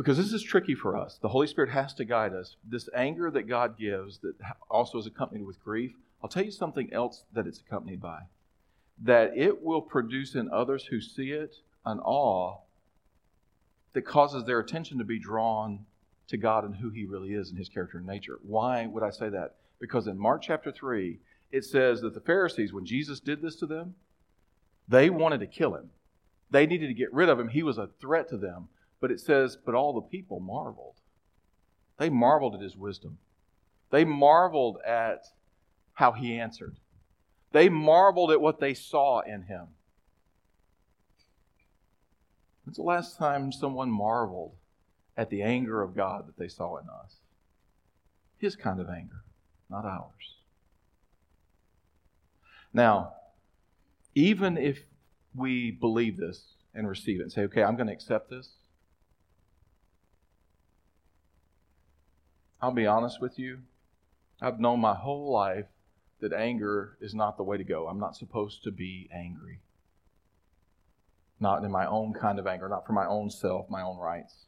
because 0.00 0.16
this 0.16 0.32
is 0.32 0.42
tricky 0.42 0.74
for 0.74 0.96
us. 0.96 1.18
The 1.20 1.28
Holy 1.28 1.46
Spirit 1.46 1.68
has 1.72 1.92
to 1.92 2.06
guide 2.06 2.32
us. 2.32 2.56
This 2.66 2.88
anger 2.96 3.30
that 3.32 3.42
God 3.42 3.78
gives, 3.78 4.16
that 4.20 4.32
also 4.70 4.96
is 4.96 5.06
accompanied 5.06 5.44
with 5.44 5.62
grief, 5.62 5.92
I'll 6.22 6.30
tell 6.30 6.42
you 6.42 6.50
something 6.50 6.90
else 6.90 7.24
that 7.34 7.46
it's 7.46 7.60
accompanied 7.60 8.00
by. 8.00 8.20
That 9.04 9.36
it 9.36 9.62
will 9.62 9.82
produce 9.82 10.34
in 10.34 10.48
others 10.50 10.86
who 10.86 11.02
see 11.02 11.32
it 11.32 11.56
an 11.84 11.98
awe 11.98 12.60
that 13.92 14.06
causes 14.06 14.46
their 14.46 14.58
attention 14.58 14.96
to 14.96 15.04
be 15.04 15.18
drawn 15.18 15.84
to 16.28 16.38
God 16.38 16.64
and 16.64 16.76
who 16.76 16.88
He 16.88 17.04
really 17.04 17.34
is 17.34 17.50
and 17.50 17.58
His 17.58 17.68
character 17.68 17.98
and 17.98 18.06
nature. 18.06 18.38
Why 18.42 18.86
would 18.86 19.02
I 19.02 19.10
say 19.10 19.28
that? 19.28 19.56
Because 19.82 20.06
in 20.06 20.18
Mark 20.18 20.40
chapter 20.40 20.72
3, 20.72 21.18
it 21.52 21.66
says 21.66 22.00
that 22.00 22.14
the 22.14 22.20
Pharisees, 22.20 22.72
when 22.72 22.86
Jesus 22.86 23.20
did 23.20 23.42
this 23.42 23.56
to 23.56 23.66
them, 23.66 23.96
they 24.88 25.10
wanted 25.10 25.40
to 25.40 25.46
kill 25.46 25.74
him. 25.74 25.90
They 26.50 26.64
needed 26.64 26.86
to 26.86 26.94
get 26.94 27.12
rid 27.12 27.28
of 27.28 27.38
him. 27.38 27.48
He 27.48 27.62
was 27.62 27.76
a 27.76 27.90
threat 28.00 28.30
to 28.30 28.38
them. 28.38 28.68
But 29.00 29.10
it 29.10 29.20
says, 29.20 29.56
But 29.56 29.74
all 29.74 29.94
the 29.94 30.00
people 30.00 30.40
marveled. 30.40 30.96
They 31.98 32.10
marveled 32.10 32.54
at 32.54 32.60
his 32.60 32.76
wisdom. 32.76 33.18
They 33.90 34.04
marveled 34.04 34.78
at 34.86 35.24
how 35.94 36.12
he 36.12 36.38
answered. 36.38 36.76
They 37.52 37.68
marveled 37.68 38.30
at 38.30 38.40
what 38.40 38.60
they 38.60 38.74
saw 38.74 39.20
in 39.20 39.42
him. 39.42 39.68
When's 42.64 42.76
the 42.76 42.82
last 42.82 43.18
time 43.18 43.52
someone 43.52 43.90
marveled 43.90 44.54
at 45.16 45.28
the 45.28 45.42
anger 45.42 45.82
of 45.82 45.96
God 45.96 46.28
that 46.28 46.38
they 46.38 46.48
saw 46.48 46.78
in 46.78 46.86
us? 46.88 47.16
His 48.38 48.54
kind 48.54 48.80
of 48.80 48.88
anger, 48.88 49.24
not 49.68 49.84
ours. 49.84 50.36
Now, 52.72 53.14
even 54.14 54.56
if 54.56 54.84
we 55.34 55.70
believe 55.70 56.16
this 56.16 56.54
and 56.74 56.88
receive 56.88 57.20
it 57.20 57.24
and 57.24 57.32
say, 57.32 57.42
okay, 57.42 57.62
I'm 57.62 57.76
going 57.76 57.88
to 57.88 57.92
accept 57.92 58.30
this, 58.30 58.50
I'll 62.62 62.72
be 62.72 62.86
honest 62.86 63.20
with 63.20 63.38
you. 63.38 63.60
I've 64.40 64.60
known 64.60 64.80
my 64.80 64.94
whole 64.94 65.32
life 65.32 65.66
that 66.20 66.32
anger 66.32 66.96
is 67.00 67.14
not 67.14 67.36
the 67.36 67.42
way 67.42 67.56
to 67.56 67.64
go. 67.64 67.88
I'm 67.88 67.98
not 67.98 68.16
supposed 68.16 68.62
to 68.64 68.70
be 68.70 69.08
angry. 69.12 69.60
Not 71.38 71.64
in 71.64 71.70
my 71.70 71.86
own 71.86 72.12
kind 72.12 72.38
of 72.38 72.46
anger, 72.46 72.68
not 72.68 72.86
for 72.86 72.92
my 72.92 73.06
own 73.06 73.30
self, 73.30 73.70
my 73.70 73.80
own 73.80 73.98
rights. 73.98 74.46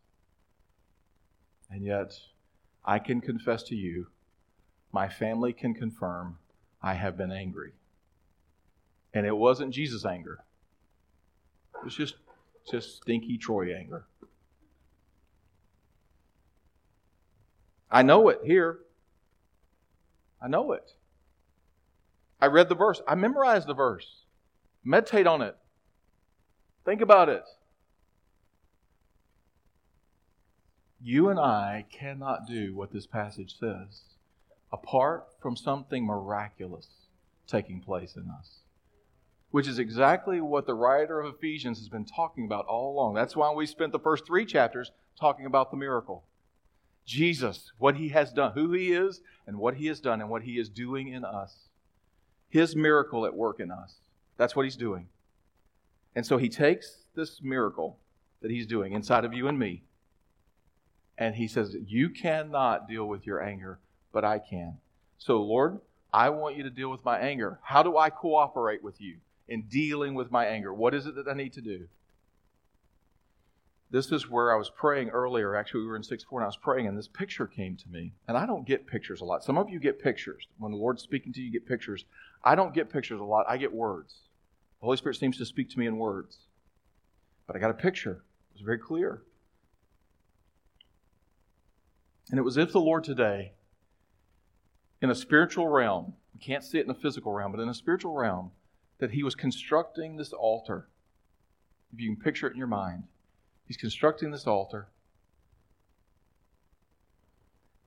And 1.71 1.85
yet, 1.87 2.13
I 2.85 2.99
can 2.99 3.23
confess 3.23 3.63
to 3.65 3.75
you, 3.75 4.09
my 4.93 5.09
family 5.09 5.55
can 5.55 5.73
confirm, 5.73 6.39
I 6.83 6.95
have 6.95 7.17
been 7.17 7.33
angry. 7.33 7.73
And 9.15 9.25
it 9.25 9.37
wasn't 9.37 9.73
Jesus' 9.73 10.05
anger. 10.05 10.45
It 11.77 11.85
was 11.85 11.95
just, 11.95 12.17
just 12.71 12.97
stinky 12.99 13.39
Troy 13.39 13.75
anger. 13.75 14.05
I 17.93 18.03
know 18.03 18.31
it 18.31 18.41
here. 18.43 18.79
I 20.41 20.49
know 20.49 20.73
it. 20.73 20.91
I 22.41 22.47
read 22.47 22.71
the 22.71 22.75
verse. 22.75 23.03
I 23.07 23.15
memorized 23.15 23.69
the 23.69 23.75
verse. 23.75 24.23
Meditate 24.83 25.27
on 25.27 25.43
it. 25.43 25.57
Think 26.85 27.03
about 27.03 27.29
it. 27.29 27.45
You 31.01 31.29
and 31.29 31.39
I 31.39 31.85
cannot 31.93 32.49
do 32.49 32.75
what 32.75 32.93
this 32.93 33.07
passage 33.07 33.59
says 33.61 34.03
apart 34.73 35.27
from 35.41 35.55
something 35.55 36.07
miraculous 36.07 36.89
taking 37.47 37.81
place 37.81 38.17
in 38.17 38.31
us. 38.31 38.61
Which 39.51 39.69
is 39.69 39.79
exactly 39.79 40.41
what 40.41 40.67
the 40.67 40.75
writer 40.75 41.21
of 41.21 41.35
Ephesians 41.35 41.79
has 41.79 41.91
been 41.91 42.07
talking 42.07 42.47
about 42.47 42.65
all 42.65 42.95
along. 42.95 43.15
That's 43.15 43.37
why 43.37 43.53
we 43.53 43.67
spent 43.67 43.93
the 43.93 43.99
first 43.99 44.27
three 44.27 44.47
chapters 44.47 44.93
talking 45.21 45.45
about 45.45 45.71
the 45.71 45.77
miracle. 45.77 46.25
Jesus, 47.05 47.73
what 47.79 47.97
he 47.97 48.09
has 48.11 48.33
done, 48.33 48.53
who 48.53 48.73
he 48.73 48.93
is, 48.93 49.21
and 49.47 49.59
what 49.59 49.75
he 49.75 49.87
has 49.87 50.01
done, 50.01 50.21
and 50.21 50.31
what 50.31 50.43
he 50.43 50.59
is 50.59 50.69
doing 50.69 51.09
in 51.09 51.25
us. 51.25 51.69
His 52.49 52.77
miracle 52.77 53.27
at 53.27 53.35
work 53.35 53.61
in 53.61 53.71
us. 53.71 53.97
That's 54.37 54.55
what 54.55 54.65
he's 54.65 54.77
doing. 54.77 55.09
And 56.15 56.27
so 56.27 56.37
he 56.37 56.49
takes 56.49 56.99
this 57.15 57.41
miracle 57.43 57.99
that 58.41 58.51
he's 58.51 58.67
doing 58.67 58.93
inside 58.93 59.25
of 59.25 59.33
you 59.33 59.49
and 59.49 59.59
me, 59.59 59.85
and 61.19 61.35
he 61.35 61.47
says, 61.49 61.77
You 61.87 62.11
cannot 62.11 62.89
deal 62.89 63.07
with 63.07 63.27
your 63.27 63.43
anger, 63.43 63.79
but 64.13 64.25
I 64.25 64.39
can. 64.39 64.79
So, 65.19 65.41
Lord, 65.43 65.81
I 66.13 66.31
want 66.31 66.57
you 66.57 66.63
to 66.65 66.71
deal 66.71 66.91
with 66.91 67.05
my 67.05 67.19
anger. 67.19 67.61
How 67.63 67.83
do 67.83 67.97
I 67.97 68.11
cooperate 68.11 68.83
with 68.83 69.01
you 69.01 69.17
in 69.49 69.63
dealing 69.63 70.15
with 70.15 70.31
my 70.31 70.47
anger? 70.47 70.75
What 70.75 70.95
is 70.95 71.07
it 71.07 71.15
that 71.15 71.29
I 71.29 71.35
need 71.35 71.53
to 71.55 71.61
do? 71.61 71.87
This 73.93 74.11
is 74.11 74.29
where 74.29 74.51
I 74.51 74.57
was 74.57 74.71
praying 74.71 75.11
earlier. 75.11 75.55
Actually, 75.55 75.83
we 75.83 75.89
were 75.89 75.97
in 75.97 76.03
6 76.03 76.25
4 76.25 76.41
and 76.41 76.45
I 76.45 76.49
was 76.49 76.57
praying, 76.57 76.87
and 76.87 76.97
this 76.97 77.09
picture 77.09 77.47
came 77.47 77.77
to 77.77 77.89
me. 77.91 78.15
And 78.27 78.39
I 78.39 78.47
don't 78.47 78.67
get 78.67 78.87
pictures 78.87 79.21
a 79.21 79.25
lot. 79.27 79.45
Some 79.45 79.59
of 79.59 79.69
you 79.69 79.79
get 79.79 80.03
pictures. 80.03 80.49
When 80.59 80.73
the 80.73 80.79
Lord's 80.79 81.03
speaking 81.03 81.31
to 81.35 81.41
you, 81.41 81.47
you 81.47 81.53
get 81.53 81.67
pictures. 81.67 82.07
I 82.43 82.55
don't 82.55 82.73
get 82.73 82.91
pictures 82.91 83.21
a 83.21 83.25
lot. 83.25 83.45
I 83.47 83.59
get 83.59 83.73
words. 83.73 84.15
The 84.81 84.87
Holy 84.87 84.97
Spirit 84.97 85.17
seems 85.17 85.37
to 85.37 85.45
speak 85.45 85.69
to 85.71 85.79
me 85.79 85.87
in 85.87 85.99
words. 85.99 86.39
But 87.47 87.55
I 87.55 87.59
got 87.59 87.71
a 87.71 87.75
picture. 87.75 88.25
It 88.51 88.55
was 88.55 88.63
very 88.63 88.79
clear. 88.79 89.25
And 92.31 92.39
it 92.39 92.43
was 92.43 92.57
if 92.57 92.73
the 92.73 92.81
Lord 92.81 93.05
today, 93.05 93.53
in 95.03 95.11
a 95.11 95.15
spiritual 95.15 95.69
realm, 95.69 96.15
we 96.33 96.41
can't 96.41 96.65
see 96.65 96.79
it 96.79 96.87
in 96.87 96.91
a 96.91 96.95
physical 96.95 97.33
realm, 97.33 97.53
but 97.53 97.61
in 97.61 97.69
a 97.69 97.75
spiritual 97.75 98.15
realm, 98.15 98.53
that 99.01 99.11
He 99.11 99.23
was 99.23 99.35
constructing 99.35 100.17
this 100.17 100.33
altar. 100.33 100.89
If 101.93 102.01
you 102.01 102.15
can 102.15 102.23
picture 102.23 102.47
it 102.47 102.53
in 102.53 102.59
your 102.59 102.69
mind 102.69 103.03
He's 103.73 103.79
constructing 103.79 104.33
this 104.33 104.47
altar. 104.47 104.89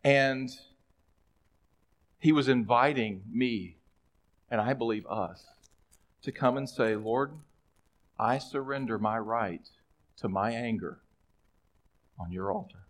And 0.03 0.49
He 2.17 2.31
was 2.31 2.49
inviting 2.49 3.21
me, 3.31 3.77
and 4.49 4.59
I 4.59 4.73
believe 4.73 5.05
us, 5.05 5.45
to 6.23 6.31
come 6.31 6.57
and 6.57 6.67
say, 6.67 6.95
Lord, 6.95 7.33
I 8.17 8.39
surrender 8.39 8.97
my 8.97 9.19
right 9.19 9.69
to 10.17 10.27
my 10.27 10.53
anger 10.53 11.01
on 12.19 12.31
your 12.31 12.51
altar. 12.51 12.87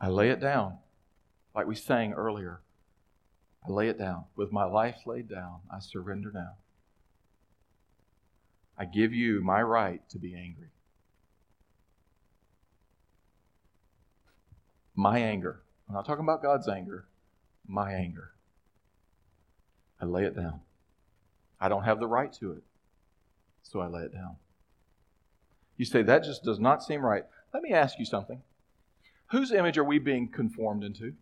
I 0.00 0.08
lay 0.08 0.30
it 0.30 0.40
down, 0.40 0.78
like 1.54 1.66
we 1.66 1.74
sang 1.74 2.14
earlier. 2.14 2.62
I 3.62 3.72
lay 3.72 3.90
it 3.90 3.98
down. 3.98 4.24
With 4.34 4.52
my 4.52 4.64
life 4.64 5.00
laid 5.04 5.28
down, 5.28 5.58
I 5.70 5.80
surrender 5.80 6.30
now. 6.32 6.52
I 8.78 8.84
give 8.84 9.12
you 9.12 9.42
my 9.42 9.62
right 9.62 10.06
to 10.10 10.18
be 10.18 10.34
angry. 10.34 10.68
My 14.94 15.18
anger. 15.18 15.62
I'm 15.88 15.94
not 15.94 16.06
talking 16.06 16.24
about 16.24 16.42
God's 16.42 16.68
anger, 16.68 17.06
my 17.66 17.92
anger. 17.92 18.32
I 20.00 20.04
lay 20.04 20.24
it 20.24 20.36
down. 20.36 20.60
I 21.60 21.68
don't 21.68 21.84
have 21.84 22.00
the 22.00 22.06
right 22.06 22.32
to 22.34 22.52
it, 22.52 22.62
so 23.62 23.80
I 23.80 23.86
lay 23.86 24.02
it 24.02 24.12
down. 24.12 24.36
You 25.76 25.84
say, 25.84 26.02
that 26.02 26.24
just 26.24 26.42
does 26.42 26.58
not 26.58 26.82
seem 26.82 27.04
right. 27.04 27.24
Let 27.54 27.62
me 27.62 27.72
ask 27.72 27.98
you 27.98 28.04
something. 28.04 28.42
Whose 29.30 29.52
image 29.52 29.78
are 29.78 29.84
we 29.84 29.98
being 29.98 30.28
conformed 30.28 30.84
into? 30.84 31.14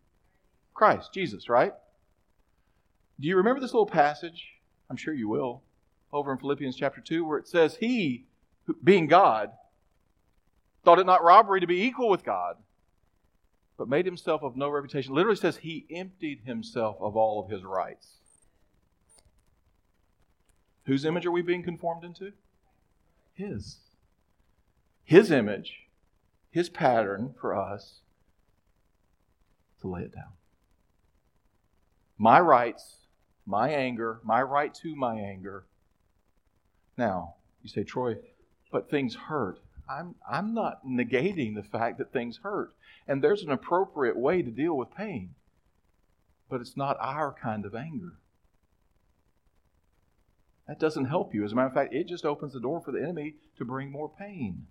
Christ, 0.73 1.13
Jesus, 1.13 1.49
right? 1.49 1.73
Do 3.21 3.29
you 3.29 3.37
remember 3.37 3.61
this 3.61 3.73
little 3.73 3.87
passage? 3.87 4.45
I'm 4.91 4.97
sure 4.97 5.15
you 5.15 5.29
will. 5.29 5.63
Over 6.15 6.31
in 6.31 6.39
Philippians 6.39 6.77
chapter 6.77 7.01
2, 7.01 7.25
where 7.25 7.39
it 7.39 7.49
says, 7.49 7.77
He, 7.77 8.27
being 8.85 9.09
God, 9.09 9.51
thought 10.85 11.01
it 11.01 11.07
not 11.07 11.25
robbery 11.25 11.59
to 11.59 11.67
be 11.67 11.83
equal 11.83 12.09
with 12.09 12.23
God, 12.23 12.55
but 13.77 13.89
made 13.89 14.07
himself 14.07 14.45
of 14.45 14.57
no 14.57 14.69
reputation. 14.69 15.13
Literally 15.13 15.37
says, 15.37 15.57
He 15.57 15.87
emptied 15.91 16.43
himself 16.45 16.97
of 17.01 17.17
all 17.17 17.43
of 17.43 17.51
his 17.51 17.65
rights. 17.65 18.13
Whose 20.87 21.05
image 21.05 21.27
are 21.27 21.33
we 21.33 21.43
being 21.43 21.65
conformed 21.65 22.05
into? 22.05 22.31
His. 23.35 23.79
His 25.03 25.33
image, 25.33 25.89
His 26.53 26.69
pattern 26.69 27.35
for 27.41 27.57
us 27.57 28.03
to 29.81 29.89
lay 29.89 30.03
it 30.03 30.15
down. 30.15 30.35
My 32.19 32.39
rights, 32.39 32.99
my 33.45 33.71
anger, 33.71 34.21
my 34.23 34.41
right 34.41 34.73
to 34.75 34.95
my 34.95 35.17
anger. 35.17 35.65
Now, 36.97 37.35
you 37.63 37.69
say, 37.69 37.85
Troy, 37.85 38.17
but 38.71 38.91
things 38.91 39.15
hurt. 39.15 39.59
I'm, 39.89 40.15
I'm 40.31 40.55
not 40.55 40.87
negating 40.87 41.55
the 41.55 41.63
fact 41.63 41.99
that 41.99 42.13
things 42.13 42.41
hurt. 42.43 42.75
And 43.07 43.23
there's 43.23 43.43
an 43.43 43.51
appropriate 43.51 44.17
way 44.17 44.43
to 44.43 44.51
deal 44.51 44.77
with 44.77 44.95
pain. 44.95 45.35
But 46.49 46.61
it's 46.61 46.77
not 46.77 46.97
our 47.01 47.33
kind 47.33 47.67
of 47.67 47.75
anger. 47.75 48.15
That 50.67 50.81
doesn't 50.81 51.07
help 51.07 51.35
you. 51.35 51.45
As 51.45 51.53
a 51.53 51.55
matter 51.55 51.69
of 51.69 51.75
fact, 51.75 51.95
it 51.95 52.07
just 52.07 52.25
opens 52.25 52.55
the 52.55 52.61
door 52.61 52.81
for 52.81 52.93
the 52.93 53.03
enemy 53.03 53.35
to 53.59 53.65
bring 53.65 53.91
more 53.91 54.09
pain. 54.09 54.67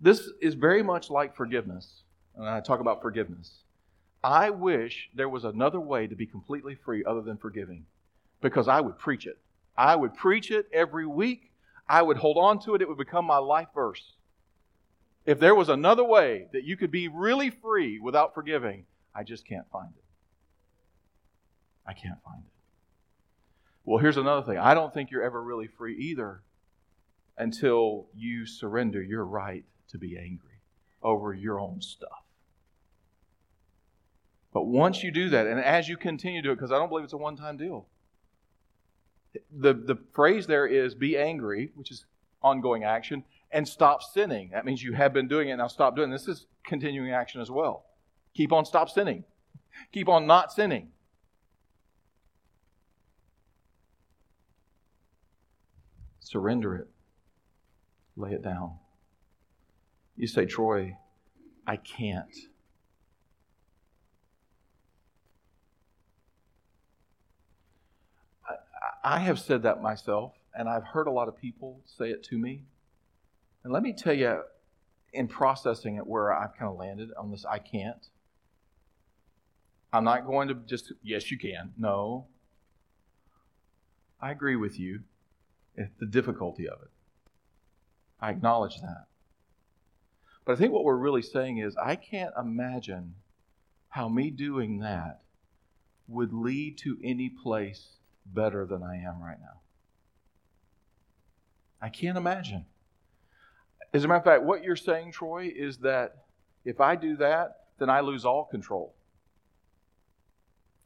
This 0.00 0.30
is 0.40 0.54
very 0.54 0.82
much 0.82 1.10
like 1.10 1.36
forgiveness. 1.36 2.02
And 2.36 2.48
I 2.48 2.60
talk 2.60 2.80
about 2.80 3.02
forgiveness. 3.02 3.62
I 4.22 4.50
wish 4.50 5.10
there 5.14 5.28
was 5.28 5.44
another 5.44 5.80
way 5.80 6.06
to 6.06 6.14
be 6.14 6.26
completely 6.26 6.74
free 6.74 7.04
other 7.04 7.20
than 7.20 7.36
forgiving 7.36 7.84
because 8.40 8.68
I 8.68 8.80
would 8.80 8.98
preach 8.98 9.26
it. 9.26 9.38
I 9.76 9.96
would 9.96 10.14
preach 10.14 10.50
it 10.50 10.68
every 10.72 11.06
week. 11.06 11.52
I 11.88 12.02
would 12.02 12.16
hold 12.16 12.38
on 12.38 12.58
to 12.60 12.74
it. 12.74 12.82
It 12.82 12.88
would 12.88 12.98
become 12.98 13.24
my 13.24 13.38
life 13.38 13.68
verse. 13.74 14.14
If 15.24 15.40
there 15.40 15.54
was 15.54 15.68
another 15.68 16.04
way 16.04 16.46
that 16.52 16.64
you 16.64 16.76
could 16.76 16.90
be 16.90 17.08
really 17.08 17.50
free 17.50 17.98
without 17.98 18.34
forgiving, 18.34 18.86
I 19.14 19.24
just 19.24 19.46
can't 19.46 19.68
find 19.70 19.90
it. 19.96 20.04
I 21.86 21.92
can't 21.92 22.22
find 22.24 22.42
it. 22.44 22.52
Well, 23.84 23.98
here's 23.98 24.16
another 24.16 24.42
thing 24.42 24.58
I 24.58 24.74
don't 24.74 24.92
think 24.92 25.10
you're 25.10 25.22
ever 25.22 25.42
really 25.42 25.68
free 25.68 25.96
either 25.96 26.42
until 27.38 28.06
you 28.14 28.46
surrender 28.46 29.02
your 29.02 29.24
right 29.24 29.64
to 29.88 29.98
be 29.98 30.16
angry 30.18 30.60
over 31.02 31.32
your 31.32 31.60
own 31.60 31.80
stuff. 31.80 32.24
But 34.52 34.66
once 34.66 35.02
you 35.02 35.10
do 35.12 35.28
that, 35.30 35.46
and 35.46 35.60
as 35.60 35.88
you 35.88 35.96
continue 35.96 36.40
to 36.40 36.48
do 36.48 36.52
it, 36.52 36.56
because 36.56 36.72
I 36.72 36.78
don't 36.78 36.88
believe 36.88 37.04
it's 37.04 37.12
a 37.12 37.18
one 37.18 37.36
time 37.36 37.56
deal, 37.56 37.86
the, 39.50 39.74
the 39.74 39.98
phrase 40.12 40.46
there 40.46 40.66
is 40.66 40.94
be 40.94 41.16
angry, 41.16 41.70
which 41.74 41.90
is 41.90 42.04
ongoing 42.42 42.84
action, 42.84 43.24
and 43.50 43.66
stop 43.66 44.02
sinning. 44.02 44.50
That 44.52 44.64
means 44.64 44.82
you 44.82 44.92
have 44.92 45.12
been 45.12 45.28
doing 45.28 45.48
it, 45.48 45.56
now 45.56 45.68
stop 45.68 45.96
doing 45.96 46.10
it. 46.10 46.12
This 46.12 46.28
is 46.28 46.46
continuing 46.64 47.12
action 47.12 47.40
as 47.40 47.50
well. 47.50 47.84
Keep 48.34 48.52
on 48.52 48.64
stop 48.64 48.90
sinning. 48.90 49.24
Keep 49.92 50.08
on 50.08 50.26
not 50.26 50.52
sinning. 50.52 50.88
Surrender 56.20 56.74
it. 56.74 56.88
Lay 58.16 58.32
it 58.32 58.42
down. 58.42 58.78
You 60.16 60.26
say, 60.26 60.46
Troy, 60.46 60.96
I 61.66 61.76
can't. 61.76 62.34
I, 69.06 69.20
have 69.20 69.38
said 69.38 69.62
that 69.62 69.80
myself, 69.80 70.32
and 70.52 70.68
I've 70.68 70.82
heard 70.82 71.06
a 71.06 71.12
lot 71.12 71.28
of 71.28 71.36
people 71.36 71.80
say 71.84 72.10
it 72.10 72.24
to 72.24 72.36
me. 72.36 72.64
And 73.62 73.72
let 73.72 73.84
me 73.84 73.92
tell 73.92 74.12
you, 74.12 74.42
in 75.12 75.28
processing 75.28 75.94
it, 75.94 76.04
where 76.04 76.34
I've 76.34 76.56
kind 76.58 76.68
of 76.68 76.76
landed 76.76 77.10
on 77.16 77.30
this 77.30 77.44
I 77.44 77.60
can't. 77.60 78.04
I'm 79.92 80.02
not 80.02 80.26
going 80.26 80.48
to 80.48 80.54
just, 80.54 80.92
yes, 81.04 81.30
you 81.30 81.38
can. 81.38 81.72
No. 81.78 82.26
I 84.20 84.32
agree 84.32 84.56
with 84.56 84.76
you. 84.76 85.02
It's 85.76 85.94
the 86.00 86.06
difficulty 86.06 86.68
of 86.68 86.82
it. 86.82 86.90
I 88.20 88.30
acknowledge 88.30 88.80
that. 88.80 89.06
But 90.44 90.54
I 90.54 90.56
think 90.56 90.72
what 90.72 90.82
we're 90.82 90.96
really 90.96 91.22
saying 91.22 91.58
is 91.58 91.76
I 91.76 91.94
can't 91.94 92.34
imagine 92.36 93.14
how 93.88 94.08
me 94.08 94.30
doing 94.30 94.80
that 94.80 95.20
would 96.08 96.32
lead 96.32 96.78
to 96.78 96.98
any 97.04 97.28
place 97.28 97.96
better 98.34 98.66
than 98.66 98.82
I 98.82 98.96
am 98.96 99.22
right 99.22 99.40
now. 99.40 99.60
I 101.80 101.88
can't 101.88 102.18
imagine. 102.18 102.66
As 103.92 104.04
a 104.04 104.08
matter 104.08 104.18
of 104.18 104.24
fact, 104.24 104.42
what 104.42 104.64
you're 104.64 104.76
saying, 104.76 105.12
Troy, 105.12 105.52
is 105.54 105.78
that 105.78 106.24
if 106.64 106.80
I 106.80 106.96
do 106.96 107.16
that, 107.16 107.66
then 107.78 107.90
I 107.90 108.00
lose 108.00 108.24
all 108.24 108.44
control. 108.44 108.94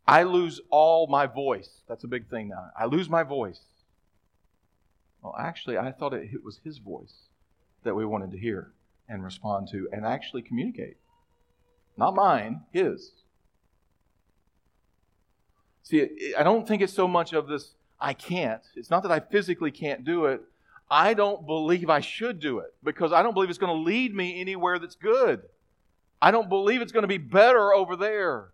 I 0.07 0.25
lose 0.25 0.61
all 0.71 1.07
my 1.07 1.27
voice. 1.27 1.71
That's 1.89 2.05
a 2.05 2.09
big 2.09 2.29
thing 2.29 2.49
now. 2.49 2.67
I 2.79 2.87
lose 2.87 3.09
my 3.09 3.23
voice. 3.23 3.61
Well, 5.23 5.35
actually, 5.39 5.79
I 5.79 5.93
thought 5.93 6.15
it 6.15 6.45
was 6.45 6.61
his 6.65 6.79
voice 6.79 7.15
that 7.85 7.95
we 7.95 8.05
wanted 8.05 8.33
to 8.33 8.39
hear 8.39 8.73
and 9.09 9.25
respond 9.25 9.69
to 9.73 9.89
and 9.93 10.05
actually 10.05 10.43
communicate. 10.43 10.97
Not 11.97 12.15
mine, 12.15 12.63
his. 12.73 13.13
See, 15.83 16.35
I 16.39 16.43
don't 16.43 16.67
think 16.67 16.83
it's 16.83 16.93
so 16.93 17.09
much 17.09 17.33
of 17.33 17.49
this, 17.49 17.75
I 18.01 18.15
can't. 18.15 18.63
It's 18.77 18.91
not 18.91 19.03
that 19.03 19.13
I 19.13 19.21
physically 19.21 19.71
can't 19.71 20.05
do 20.05 20.27
it. 20.27 20.43
I 20.91 21.15
don't 21.15 21.47
believe 21.47 21.89
I 21.89 22.01
should 22.01 22.41
do 22.41 22.59
it 22.59 22.75
because 22.83 23.13
I 23.13 23.23
don't 23.23 23.35
believe 23.35 23.51
it's 23.51 23.59
going 23.59 23.77
to 23.77 23.83
lead 23.83 24.15
me 24.15 24.41
anywhere 24.41 24.79
that's 24.79 24.97
good. 24.97 25.43
I 26.21 26.31
don't 26.31 26.49
believe 26.49 26.83
it's 26.83 26.93
going 26.93 27.05
to 27.05 27.09
be 27.09 27.19
better 27.19 27.73
over 27.73 27.97
there. 27.97 28.49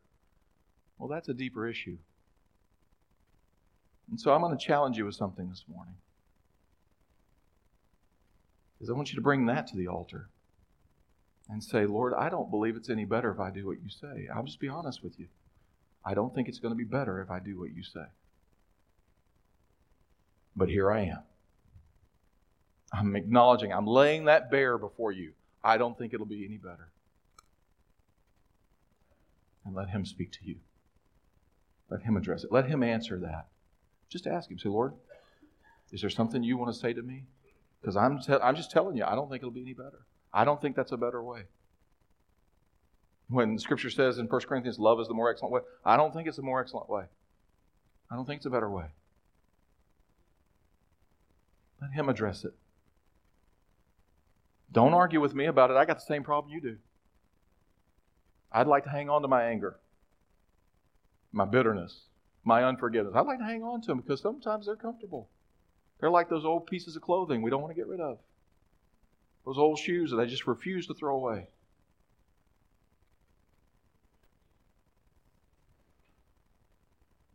Well, 0.99 1.09
that's 1.09 1.29
a 1.29 1.35
deeper 1.35 1.67
issue. 1.67 1.99
And 4.11 4.21
so 4.21 4.33
I'm 4.33 4.41
going 4.41 4.57
to 4.57 4.65
challenge 4.65 4.97
you 4.97 5.05
with 5.05 5.15
something 5.15 5.49
this 5.49 5.65
morning. 5.69 5.95
Is 8.81 8.91
I 8.91 8.93
want 8.93 9.11
you 9.11 9.17
to 9.17 9.23
bring 9.23 9.47
that 9.47 9.67
to 9.69 9.77
the 9.77 9.89
altar 9.89 10.29
and 11.49 11.63
say, 11.63 11.87
Lord, 11.87 12.13
I 12.15 12.29
don't 12.29 12.51
believe 12.51 12.77
it's 12.77 12.91
any 12.91 13.05
better 13.05 13.31
if 13.31 13.41
I 13.41 13.51
do 13.51 13.67
what 13.67 13.79
you 13.83 13.89
say. 13.89 14.29
I'll 14.35 14.45
just 14.45 14.61
be 14.61 14.69
honest 14.69 15.03
with 15.03 15.19
you. 15.19 15.27
I 16.07 16.15
don't 16.15 16.33
think 16.33 16.47
it's 16.49 16.61
going 16.61 16.71
to 16.71 16.77
be 16.77 16.85
better 16.85 17.21
if 17.21 17.31
I 17.31 17.41
do 17.41 17.59
what 17.59 17.75
you 17.75 17.83
say. 17.83 18.07
But 20.55 20.69
here 20.69 20.91
I 20.91 21.01
am. 21.07 21.23
I'm 22.93 23.17
acknowledging, 23.17 23.73
I'm 23.73 23.87
laying 23.87 24.27
that 24.27 24.49
bare 24.49 24.79
before 24.79 25.11
you. 25.11 25.33
I 25.65 25.77
don't 25.77 25.99
think 25.99 26.15
it'll 26.15 26.25
be 26.25 26.45
any 26.45 26.59
better. 26.59 26.93
And 29.65 29.75
let 29.75 29.91
Him 29.91 30.07
speak 30.07 30.31
to 30.33 30.39
you. 30.45 30.57
Let 31.91 32.03
Him 32.03 32.17
address 32.17 32.45
it. 32.45 32.53
Let 32.53 32.69
Him 32.69 32.85
answer 32.85 33.19
that. 33.19 33.49
Just 34.09 34.29
ask 34.29 34.49
Him. 34.49 34.59
Say, 34.59 34.69
Lord, 34.69 34.95
is 35.91 36.01
there 36.01 36.11
something 36.11 36.45
you 36.45 36.57
want 36.57 36.73
to 36.73 36.79
say 36.79 36.93
to 36.93 37.03
me? 37.03 37.25
Because 37.81 37.97
I'm, 37.97 38.21
te- 38.21 38.35
I'm 38.35 38.55
just 38.55 38.71
telling 38.71 38.97
you, 38.97 39.05
I 39.05 39.17
don't 39.17 39.29
think 39.29 39.41
it'll 39.41 39.51
be 39.51 39.63
any 39.63 39.75
better. 39.75 40.07
I 40.33 40.45
don't 40.45 40.61
think 40.61 40.77
that's 40.77 40.93
a 40.93 40.97
better 40.97 41.23
way. 41.23 41.43
When 43.29 43.59
Scripture 43.59 43.91
says 43.91 44.19
in 44.19 44.27
1 44.27 44.41
Corinthians, 44.43 44.79
love 44.79 45.01
is 45.01 45.09
the 45.09 45.15
more 45.15 45.31
excellent 45.31 45.53
way, 45.53 45.61
I 45.85 45.97
don't 45.97 46.15
think 46.15 46.29
it's 46.29 46.39
a 46.39 46.43
more 46.43 46.61
excellent 46.61 46.89
way. 46.89 47.05
I 48.11 48.15
don't 48.15 48.25
think 48.25 48.39
it's 48.39 48.47
a 48.47 48.51
better 48.51 48.71
way. 48.71 48.87
Let 51.81 51.91
Him 51.93 52.09
address 52.09 52.45
it. 52.45 52.55
Don't 54.71 54.95
argue 54.95 55.21
with 55.21 55.35
me 55.35 55.47
about 55.47 55.71
it. 55.71 55.77
I 55.77 55.85
got 55.85 55.97
the 55.97 56.05
same 56.07 56.23
problem 56.23 56.53
you 56.53 56.61
do. 56.61 56.77
I'd 58.53 58.67
like 58.67 58.85
to 58.85 58.91
hang 58.91 59.11
on 59.11 59.23
to 59.23 59.29
my 59.29 59.45
anger, 59.45 59.79
my 61.33 61.45
bitterness, 61.45 62.05
my 62.45 62.65
unforgiveness. 62.65 63.15
I'd 63.17 63.27
like 63.27 63.39
to 63.39 63.45
hang 63.45 63.63
on 63.63 63.81
to 63.83 63.87
them 63.89 64.01
because 64.01 64.21
sometimes 64.21 64.67
they're 64.67 64.77
comfortable. 64.77 65.29
They're 66.01 66.11
like 66.11 66.29
those 66.29 66.45
old 66.45 66.67
pieces 66.67 66.95
of 66.95 67.03
clothing 67.03 67.43
we 67.43 67.51
don't 67.51 67.61
want 67.61 67.75
to 67.75 67.81
get 67.81 67.89
rid 67.89 68.01
of. 68.01 68.19
Those 69.45 69.59
old 69.59 69.79
shoes 69.79 70.11
that 70.11 70.21
I 70.21 70.27
just 70.27 70.47
refuse 70.47 70.87
to 70.87 70.95
throw 70.95 71.17
away. 71.17 71.49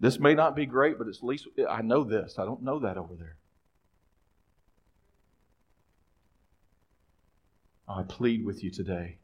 This 0.02 0.20
may 0.20 0.34
not 0.34 0.56
be 0.56 0.66
great, 0.66 0.98
but 0.98 1.08
at 1.08 1.22
least 1.22 1.48
I 1.70 1.84
know 1.84 2.04
this. 2.04 2.40
I 2.40 2.44
don't 2.44 2.64
know 2.64 2.80
that 2.80 2.98
over 2.98 3.14
there. 3.14 3.38
I 7.88 8.02
plead 8.02 8.44
with 8.44 8.64
you 8.64 8.72
today 8.72 9.20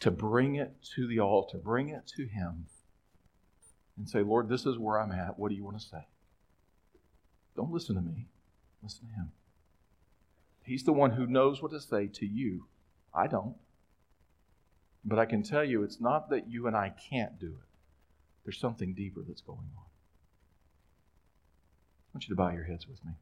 to 0.00 0.10
bring 0.10 0.56
it 0.56 0.74
to 0.96 1.06
the 1.06 1.18
altar, 1.20 1.56
bring 1.56 1.88
it 1.88 2.06
to 2.16 2.26
Him, 2.26 2.66
and 3.96 4.06
say, 4.06 4.20
Lord, 4.20 4.50
this 4.50 4.66
is 4.66 4.76
where 4.76 5.00
I'm 5.00 5.12
at. 5.12 5.38
What 5.38 5.48
do 5.48 5.54
you 5.54 5.64
want 5.64 5.80
to 5.80 5.86
say? 5.86 6.06
Don't 7.56 7.72
listen 7.72 7.94
to 7.94 8.02
me, 8.02 8.26
listen 8.82 9.08
to 9.08 9.14
Him. 9.14 9.32
He's 10.62 10.84
the 10.84 10.92
one 10.92 11.12
who 11.12 11.26
knows 11.26 11.62
what 11.62 11.70
to 11.70 11.80
say 11.80 12.06
to 12.06 12.26
you. 12.26 12.66
I 13.14 13.26
don't. 13.26 13.56
But 15.06 15.18
I 15.18 15.24
can 15.24 15.42
tell 15.42 15.64
you, 15.64 15.84
it's 15.84 16.02
not 16.02 16.28
that 16.28 16.50
you 16.50 16.66
and 16.66 16.76
I 16.76 16.92
can't 17.10 17.40
do 17.40 17.46
it. 17.46 17.67
There's 18.48 18.58
something 18.58 18.94
deeper 18.94 19.20
that's 19.28 19.42
going 19.42 19.58
on. 19.58 19.84
I 22.06 22.14
want 22.14 22.26
you 22.26 22.34
to 22.34 22.34
bow 22.34 22.48
your 22.48 22.64
heads 22.64 22.88
with 22.88 23.04
me. 23.04 23.12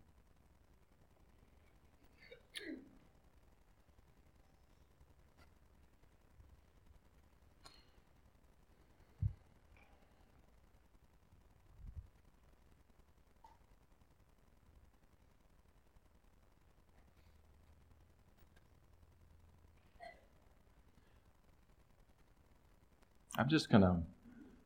I'm 23.36 23.48
just 23.48 23.68
going 23.68 23.82
to 23.82 24.02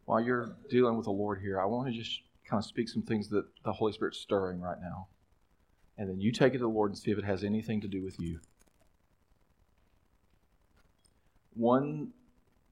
while 0.04 0.20
you're 0.20 0.56
dealing 0.68 0.96
with 0.96 1.04
the 1.04 1.12
Lord 1.12 1.40
here, 1.40 1.60
I 1.60 1.66
want 1.66 1.88
to 1.88 1.92
just 1.92 2.20
kind 2.48 2.60
of 2.60 2.64
speak 2.64 2.88
some 2.88 3.02
things 3.02 3.28
that 3.28 3.44
the 3.64 3.72
Holy 3.72 3.92
Spirit's 3.92 4.18
stirring 4.18 4.60
right 4.60 4.80
now. 4.80 5.08
And 5.96 6.08
then 6.08 6.20
you 6.20 6.32
take 6.32 6.54
it 6.54 6.58
to 6.58 6.64
the 6.64 6.68
Lord 6.68 6.90
and 6.90 6.98
see 6.98 7.10
if 7.10 7.18
it 7.18 7.24
has 7.24 7.44
anything 7.44 7.80
to 7.82 7.88
do 7.88 8.02
with 8.02 8.18
you. 8.18 8.40
One, 11.54 12.12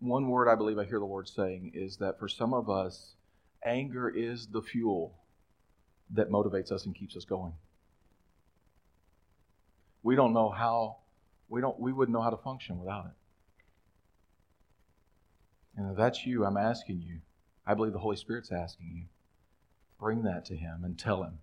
one 0.01 0.29
word 0.29 0.49
I 0.49 0.55
believe 0.55 0.79
I 0.79 0.85
hear 0.85 0.99
the 0.99 1.05
Lord 1.05 1.29
saying 1.29 1.73
is 1.75 1.99
that 1.99 2.19
for 2.19 2.29
some 2.29 2.55
of 2.55 2.71
us, 2.71 3.15
anger 3.65 4.09
is 4.09 4.47
the 4.47 4.63
fuel 4.63 5.15
that 6.11 6.31
motivates 6.31 6.73
us 6.73 6.87
and 6.87 6.95
keeps 6.95 7.17
us 7.17 7.25
going. 7.25 7.53
We 10.03 10.17
don't 10.17 10.33
know 10.33 10.49
how, 10.49 10.99
we, 11.49 11.61
don't, 11.61 11.79
we 11.79 11.93
wouldn't 11.93 12.17
know 12.17 12.23
how 12.23 12.31
to 12.31 12.37
function 12.37 12.79
without 12.79 13.07
it. 13.07 13.18
And 15.79 15.93
if 15.93 15.97
that's 15.97 16.27
you, 16.27 16.45
I'm 16.45 16.59
asking 16.59 17.01
you 17.01 17.21
I 17.69 17.75
believe 17.75 17.93
the 17.93 17.99
Holy 17.99 18.17
Spirit's 18.17 18.51
asking 18.51 18.87
you. 18.95 19.03
Bring 20.01 20.23
that 20.23 20.47
to 20.47 20.57
Him 20.57 20.85
and 20.85 20.99
tell 20.99 21.23
Him. 21.23 21.39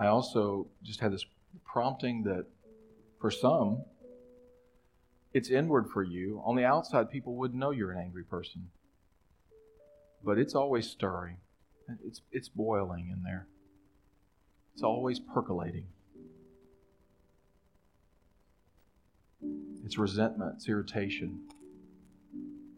I 0.00 0.06
also 0.08 0.66
just 0.82 0.98
had 0.98 1.12
this 1.12 1.24
prompting 1.64 2.24
that 2.24 2.46
for 3.20 3.30
some, 3.30 3.84
it's 5.32 5.50
inward 5.50 5.88
for 5.88 6.02
you. 6.02 6.42
On 6.44 6.56
the 6.56 6.64
outside, 6.64 7.10
people 7.10 7.36
wouldn't 7.36 7.60
know 7.60 7.70
you're 7.70 7.92
an 7.92 7.98
angry 7.98 8.24
person. 8.24 8.70
But 10.24 10.38
it's 10.38 10.56
always 10.56 10.88
stirring, 10.88 11.36
it's, 12.04 12.20
it's 12.32 12.48
boiling 12.48 13.10
in 13.10 13.22
there. 13.22 13.46
It's 14.74 14.82
always 14.82 15.18
percolating. 15.18 15.86
It's 19.84 19.96
resentment, 19.96 20.56
it's 20.56 20.68
irritation, 20.68 21.48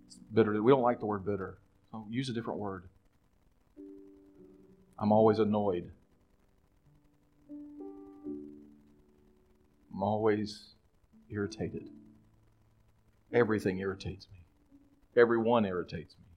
it's 0.06 0.16
bitter. 0.32 0.62
We 0.62 0.70
don't 0.70 0.82
like 0.82 1.00
the 1.00 1.06
word 1.06 1.26
bitter, 1.26 1.58
so 1.90 2.06
use 2.08 2.28
a 2.28 2.32
different 2.32 2.60
word. 2.60 2.84
I'm 4.96 5.10
always 5.10 5.40
annoyed. 5.40 5.90
I'm 9.92 10.02
always 10.02 10.74
irritated. 11.28 11.88
Everything 13.32 13.78
irritates 13.78 14.28
me. 14.32 14.44
Everyone 15.20 15.64
irritates 15.64 16.14
me. 16.16 16.29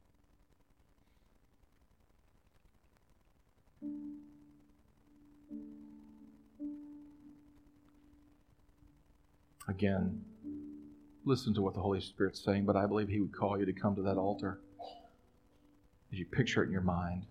Again, 9.67 10.21
listen 11.25 11.53
to 11.53 11.61
what 11.61 11.73
the 11.73 11.81
Holy 11.81 12.01
Spirit's 12.01 12.43
saying, 12.43 12.65
but 12.65 12.75
I 12.75 12.85
believe 12.85 13.07
He 13.07 13.21
would 13.21 13.35
call 13.35 13.57
you 13.57 13.65
to 13.65 13.73
come 13.73 13.95
to 13.95 14.01
that 14.03 14.17
altar 14.17 14.59
as 16.11 16.19
you 16.19 16.25
picture 16.25 16.63
it 16.63 16.67
in 16.67 16.71
your 16.71 16.81
mind, 16.81 17.25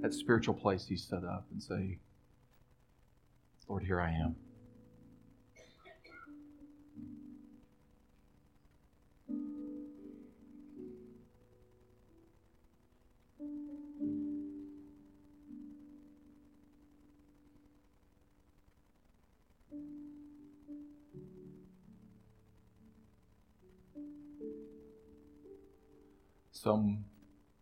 that 0.00 0.14
spiritual 0.14 0.54
place 0.54 0.86
He's 0.86 1.04
set 1.04 1.24
up, 1.24 1.46
and 1.50 1.62
say, 1.62 1.98
Lord, 3.68 3.82
here 3.82 4.00
I 4.00 4.10
am. 4.10 4.36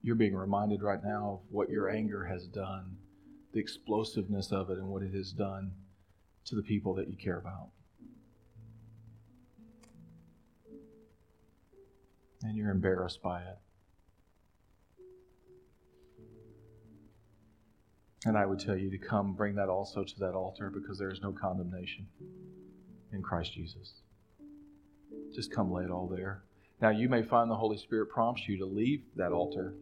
You're 0.06 0.14
being 0.14 0.36
reminded 0.36 0.82
right 0.82 1.02
now 1.02 1.40
of 1.42 1.50
what 1.50 1.68
your 1.68 1.90
anger 1.90 2.24
has 2.24 2.46
done, 2.46 2.96
the 3.52 3.58
explosiveness 3.58 4.52
of 4.52 4.70
it, 4.70 4.78
and 4.78 4.86
what 4.86 5.02
it 5.02 5.12
has 5.12 5.32
done 5.32 5.72
to 6.44 6.54
the 6.54 6.62
people 6.62 6.94
that 6.94 7.08
you 7.08 7.16
care 7.16 7.38
about. 7.38 7.70
And 12.44 12.56
you're 12.56 12.70
embarrassed 12.70 13.20
by 13.20 13.40
it. 13.40 13.58
And 18.26 18.38
I 18.38 18.46
would 18.46 18.60
tell 18.60 18.76
you 18.76 18.88
to 18.90 18.98
come 18.98 19.34
bring 19.34 19.56
that 19.56 19.68
also 19.68 20.04
to 20.04 20.18
that 20.20 20.34
altar 20.34 20.70
because 20.70 21.00
there 21.00 21.10
is 21.10 21.20
no 21.20 21.32
condemnation 21.32 22.06
in 23.12 23.22
Christ 23.22 23.54
Jesus. 23.54 24.02
Just 25.34 25.52
come 25.52 25.72
lay 25.72 25.82
it 25.82 25.90
all 25.90 26.06
there. 26.06 26.44
Now, 26.80 26.90
you 26.90 27.08
may 27.08 27.24
find 27.24 27.50
the 27.50 27.56
Holy 27.56 27.76
Spirit 27.76 28.06
prompts 28.06 28.46
you 28.46 28.56
to 28.58 28.66
leave 28.66 29.02
that 29.16 29.32
altar 29.32 29.74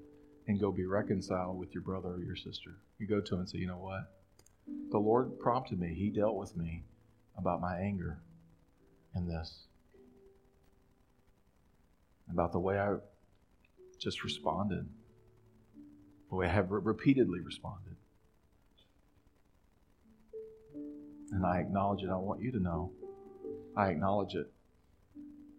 and 0.46 0.60
go 0.60 0.70
be 0.70 0.84
reconciled 0.84 1.58
with 1.58 1.72
your 1.72 1.82
brother 1.82 2.10
or 2.10 2.22
your 2.22 2.36
sister. 2.36 2.70
You 2.98 3.06
go 3.06 3.20
to 3.20 3.34
him 3.34 3.40
and 3.40 3.48
say, 3.48 3.58
you 3.58 3.66
know 3.66 3.78
what? 3.78 4.10
The 4.90 4.98
Lord 4.98 5.38
prompted 5.38 5.78
me. 5.80 5.94
He 5.94 6.10
dealt 6.10 6.36
with 6.36 6.56
me 6.56 6.84
about 7.36 7.60
my 7.60 7.76
anger 7.76 8.20
in 9.14 9.26
this, 9.26 9.64
about 12.30 12.52
the 12.52 12.58
way 12.58 12.78
I 12.78 12.94
just 13.98 14.24
responded, 14.24 14.86
the 16.28 16.36
way 16.36 16.46
I 16.46 16.52
have 16.52 16.70
repeatedly 16.70 17.40
responded. 17.40 17.96
And 21.32 21.44
I 21.44 21.58
acknowledge 21.58 22.02
it. 22.02 22.10
I 22.10 22.16
want 22.16 22.40
you 22.40 22.52
to 22.52 22.60
know. 22.60 22.92
I 23.76 23.88
acknowledge 23.88 24.34
it. 24.34 24.50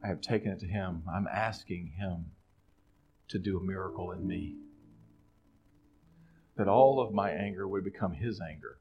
I 0.03 0.07
have 0.07 0.21
taken 0.21 0.51
it 0.51 0.59
to 0.59 0.67
Him. 0.67 1.03
I'm 1.11 1.27
asking 1.27 1.93
Him 1.97 2.31
to 3.29 3.39
do 3.39 3.57
a 3.57 3.63
miracle 3.63 4.11
in 4.11 4.25
me. 4.25 4.55
That 6.57 6.67
all 6.67 6.99
of 6.99 7.13
my 7.13 7.31
anger 7.31 7.67
would 7.67 7.83
become 7.83 8.13
His 8.13 8.39
anger. 8.41 8.77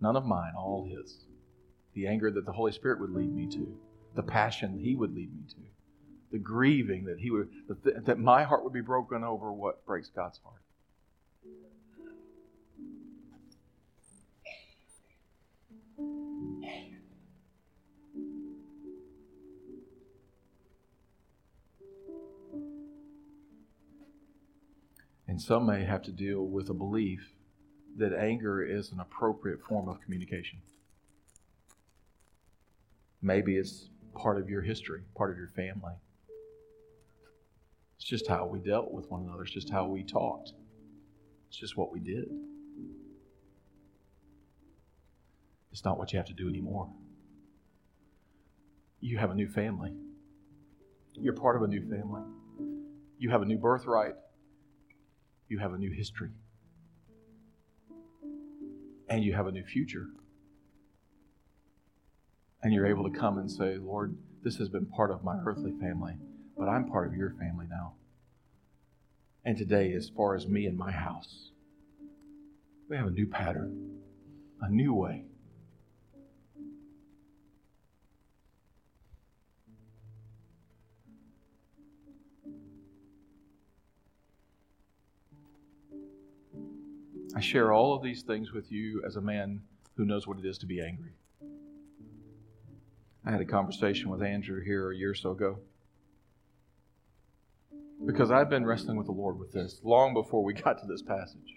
None 0.00 0.16
of 0.16 0.24
mine, 0.24 0.52
all 0.56 0.84
His. 0.84 1.24
The 1.94 2.06
anger 2.06 2.30
that 2.30 2.44
the 2.44 2.52
Holy 2.52 2.72
Spirit 2.72 3.00
would 3.00 3.10
lead 3.10 3.34
me 3.34 3.46
to, 3.48 3.78
the 4.14 4.22
passion 4.22 4.78
He 4.78 4.94
would 4.94 5.14
lead 5.14 5.34
me 5.34 5.42
to, 5.50 5.60
the 6.32 6.38
grieving 6.38 7.04
that 7.04 7.18
He 7.18 7.30
would, 7.30 7.48
that, 8.04 8.18
my 8.18 8.44
heart 8.44 8.64
would 8.64 8.72
be 8.72 8.80
broken 8.80 9.24
over 9.24 9.52
what 9.52 9.86
breaks 9.86 10.10
God's 10.10 10.38
heart. 10.38 10.62
And 25.36 25.42
some 25.42 25.66
may 25.66 25.84
have 25.84 26.00
to 26.04 26.12
deal 26.12 26.46
with 26.46 26.70
a 26.70 26.72
belief 26.72 27.34
that 27.98 28.14
anger 28.14 28.62
is 28.62 28.90
an 28.90 29.00
appropriate 29.00 29.60
form 29.60 29.86
of 29.86 30.00
communication. 30.00 30.62
Maybe 33.20 33.58
it's 33.58 33.90
part 34.14 34.40
of 34.40 34.48
your 34.48 34.62
history, 34.62 35.02
part 35.14 35.30
of 35.30 35.36
your 35.36 35.50
family. 35.54 35.92
It's 37.98 38.06
just 38.08 38.26
how 38.26 38.46
we 38.46 38.60
dealt 38.60 38.90
with 38.92 39.10
one 39.10 39.24
another, 39.24 39.42
it's 39.42 39.52
just 39.52 39.68
how 39.68 39.84
we 39.84 40.04
talked, 40.04 40.54
it's 41.48 41.58
just 41.58 41.76
what 41.76 41.92
we 41.92 42.00
did. 42.00 42.30
It's 45.70 45.84
not 45.84 45.98
what 45.98 46.14
you 46.14 46.18
have 46.18 46.28
to 46.28 46.32
do 46.32 46.48
anymore. 46.48 46.88
You 49.00 49.18
have 49.18 49.30
a 49.30 49.34
new 49.34 49.48
family. 49.48 49.92
You're 51.12 51.34
part 51.34 51.56
of 51.56 51.62
a 51.62 51.68
new 51.68 51.82
family. 51.90 52.22
You 53.18 53.28
have 53.28 53.42
a 53.42 53.44
new 53.44 53.58
birthright. 53.58 54.14
You 55.48 55.58
have 55.58 55.72
a 55.72 55.78
new 55.78 55.90
history. 55.90 56.30
And 59.08 59.22
you 59.22 59.34
have 59.34 59.46
a 59.46 59.52
new 59.52 59.64
future. 59.64 60.06
And 62.62 62.72
you're 62.72 62.86
able 62.86 63.08
to 63.10 63.16
come 63.16 63.38
and 63.38 63.50
say, 63.50 63.76
Lord, 63.76 64.16
this 64.42 64.56
has 64.56 64.68
been 64.68 64.86
part 64.86 65.10
of 65.10 65.22
my 65.22 65.36
earthly 65.46 65.72
family, 65.80 66.14
but 66.56 66.68
I'm 66.68 66.88
part 66.88 67.06
of 67.06 67.14
your 67.14 67.30
family 67.30 67.66
now. 67.68 67.94
And 69.44 69.56
today, 69.56 69.92
as 69.92 70.08
far 70.08 70.34
as 70.34 70.48
me 70.48 70.66
and 70.66 70.76
my 70.76 70.90
house, 70.90 71.50
we 72.88 72.96
have 72.96 73.06
a 73.06 73.10
new 73.10 73.26
pattern, 73.26 74.00
a 74.60 74.68
new 74.68 74.92
way. 74.92 75.24
I 87.36 87.40
share 87.40 87.70
all 87.70 87.94
of 87.94 88.02
these 88.02 88.22
things 88.22 88.52
with 88.52 88.72
you 88.72 89.02
as 89.06 89.16
a 89.16 89.20
man 89.20 89.60
who 89.98 90.06
knows 90.06 90.26
what 90.26 90.38
it 90.38 90.46
is 90.46 90.56
to 90.58 90.66
be 90.66 90.80
angry. 90.80 91.12
I 93.26 93.30
had 93.30 93.42
a 93.42 93.44
conversation 93.44 94.08
with 94.08 94.22
Andrew 94.22 94.64
here 94.64 94.90
a 94.90 94.96
year 94.96 95.10
or 95.10 95.14
so 95.14 95.32
ago. 95.32 95.58
Because 98.06 98.30
I've 98.30 98.48
been 98.48 98.64
wrestling 98.64 98.96
with 98.96 99.04
the 99.04 99.12
Lord 99.12 99.38
with 99.38 99.52
this 99.52 99.82
long 99.84 100.14
before 100.14 100.42
we 100.42 100.54
got 100.64 100.78
to 100.80 100.86
this 100.86 101.02
passage. 101.02 101.56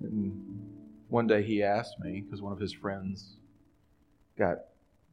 And 0.00 0.32
one 1.08 1.26
day 1.26 1.42
he 1.42 1.62
asked 1.62 2.00
me, 2.00 2.22
because 2.22 2.40
one 2.40 2.52
of 2.54 2.58
his 2.58 2.72
friends 2.72 3.36
got 4.38 4.56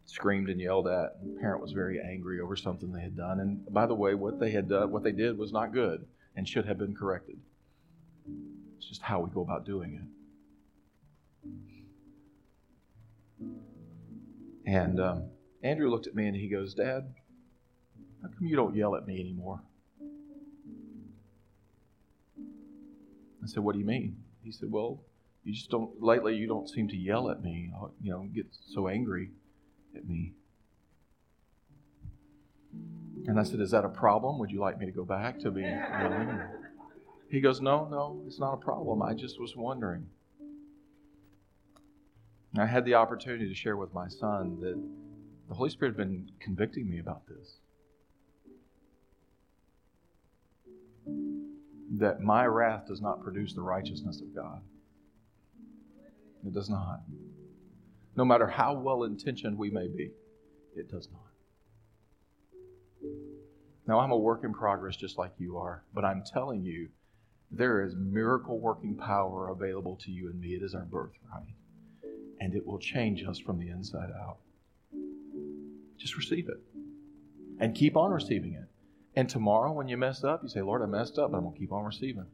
screamed 0.05 0.47
and 0.47 0.61
yelled 0.61 0.87
at, 0.87 1.17
and 1.21 1.35
the 1.35 1.39
parent 1.41 1.61
was 1.61 1.73
very 1.73 1.99
angry 1.99 2.39
over 2.39 2.55
something 2.55 2.93
they 2.93 3.01
had 3.01 3.17
done. 3.17 3.41
And 3.41 3.65
by 3.73 3.85
the 3.85 3.95
way, 3.95 4.15
what 4.15 4.39
they 4.39 4.51
had 4.51 4.69
done, 4.69 4.91
what 4.91 5.03
they 5.03 5.11
did 5.11 5.37
was 5.37 5.51
not 5.51 5.73
good 5.73 6.05
and 6.35 6.47
should 6.47 6.65
have 6.65 6.77
been 6.77 6.95
corrected. 6.95 7.39
It's 8.77 8.87
just 8.87 9.01
how 9.01 9.19
we 9.19 9.29
go 9.29 9.41
about 9.41 9.65
doing 9.65 9.95
it. 9.95 10.03
And 14.65 14.99
um, 14.99 15.29
Andrew 15.63 15.89
looked 15.89 16.07
at 16.07 16.15
me 16.15 16.27
and 16.27 16.35
he 16.35 16.47
goes, 16.47 16.73
Dad, 16.75 17.13
how 18.21 18.27
come 18.27 18.47
you 18.47 18.55
don't 18.55 18.75
yell 18.75 18.95
at 18.95 19.07
me 19.07 19.19
anymore? 19.19 19.61
I 23.43 23.47
said, 23.47 23.63
What 23.63 23.73
do 23.73 23.79
you 23.79 23.85
mean? 23.85 24.17
He 24.43 24.51
said, 24.51 24.71
Well, 24.71 25.01
you 25.43 25.53
just 25.53 25.69
don't, 25.69 26.01
lately, 26.01 26.35
you 26.35 26.47
don't 26.47 26.69
seem 26.69 26.87
to 26.89 26.95
yell 26.95 27.31
at 27.31 27.41
me, 27.41 27.71
you 28.01 28.11
know, 28.11 28.27
get 28.33 28.45
so 28.51 28.87
angry 28.87 29.31
at 29.95 30.07
me. 30.07 30.33
And 33.27 33.39
I 33.39 33.43
said, 33.43 33.59
Is 33.59 33.71
that 33.71 33.85
a 33.85 33.89
problem? 33.89 34.39
Would 34.39 34.51
you 34.51 34.59
like 34.59 34.79
me 34.79 34.85
to 34.85 34.91
go 34.91 35.05
back 35.05 35.39
to 35.39 35.51
being 35.51 35.67
yelling? 35.67 36.39
He 37.29 37.41
goes, 37.41 37.61
No, 37.61 37.87
no, 37.89 38.23
it's 38.25 38.39
not 38.39 38.53
a 38.53 38.57
problem. 38.57 39.01
I 39.01 39.13
just 39.13 39.39
was 39.39 39.55
wondering. 39.55 40.07
I 42.57 42.65
had 42.65 42.85
the 42.85 42.95
opportunity 42.95 43.47
to 43.47 43.53
share 43.53 43.77
with 43.77 43.93
my 43.93 44.07
son 44.07 44.59
that 44.61 44.81
the 45.47 45.55
Holy 45.55 45.69
Spirit 45.69 45.91
had 45.91 45.97
been 45.97 46.31
convicting 46.39 46.89
me 46.89 46.99
about 46.99 47.21
this. 47.27 47.57
That 51.91 52.21
my 52.21 52.45
wrath 52.45 52.87
does 52.87 53.01
not 53.01 53.21
produce 53.21 53.53
the 53.53 53.61
righteousness 53.61 54.21
of 54.21 54.35
God. 54.35 54.61
It 56.45 56.53
does 56.53 56.69
not. 56.69 57.01
No 58.15 58.25
matter 58.25 58.47
how 58.47 58.73
well 58.73 59.03
intentioned 59.03 59.57
we 59.57 59.69
may 59.69 59.87
be, 59.87 60.11
it 60.75 60.89
does 60.89 61.09
not. 61.11 61.28
Now, 63.89 64.01
I'm 64.01 64.11
a 64.11 64.17
work 64.17 64.43
in 64.43 64.53
progress 64.53 64.95
just 64.95 65.17
like 65.17 65.31
you 65.39 65.57
are, 65.57 65.83
but 65.95 66.05
I'm 66.05 66.21
telling 66.21 66.63
you, 66.63 66.89
there 67.49 67.83
is 67.83 67.95
miracle 67.95 68.59
working 68.59 68.95
power 68.95 69.49
available 69.49 69.95
to 70.03 70.11
you 70.11 70.29
and 70.29 70.39
me. 70.39 70.49
It 70.49 70.61
is 70.61 70.75
our 70.75 70.85
birthright. 70.85 71.55
And 72.39 72.53
it 72.53 72.67
will 72.67 72.77
change 72.77 73.23
us 73.23 73.39
from 73.39 73.57
the 73.57 73.69
inside 73.69 74.11
out. 74.11 74.37
Just 75.97 76.15
receive 76.17 76.49
it. 76.49 76.59
And 77.59 77.73
keep 77.73 77.97
on 77.97 78.11
receiving 78.11 78.53
it. 78.53 78.69
And 79.15 79.27
tomorrow, 79.27 79.71
when 79.71 79.87
you 79.87 79.97
mess 79.97 80.23
up, 80.23 80.43
you 80.43 80.49
say, 80.49 80.61
Lord, 80.61 80.83
I 80.83 80.85
messed 80.85 81.17
up, 81.17 81.31
but 81.31 81.37
I'm 81.37 81.43
going 81.45 81.55
to 81.55 81.59
keep 81.59 81.71
on 81.71 81.83
receiving. 81.83 82.27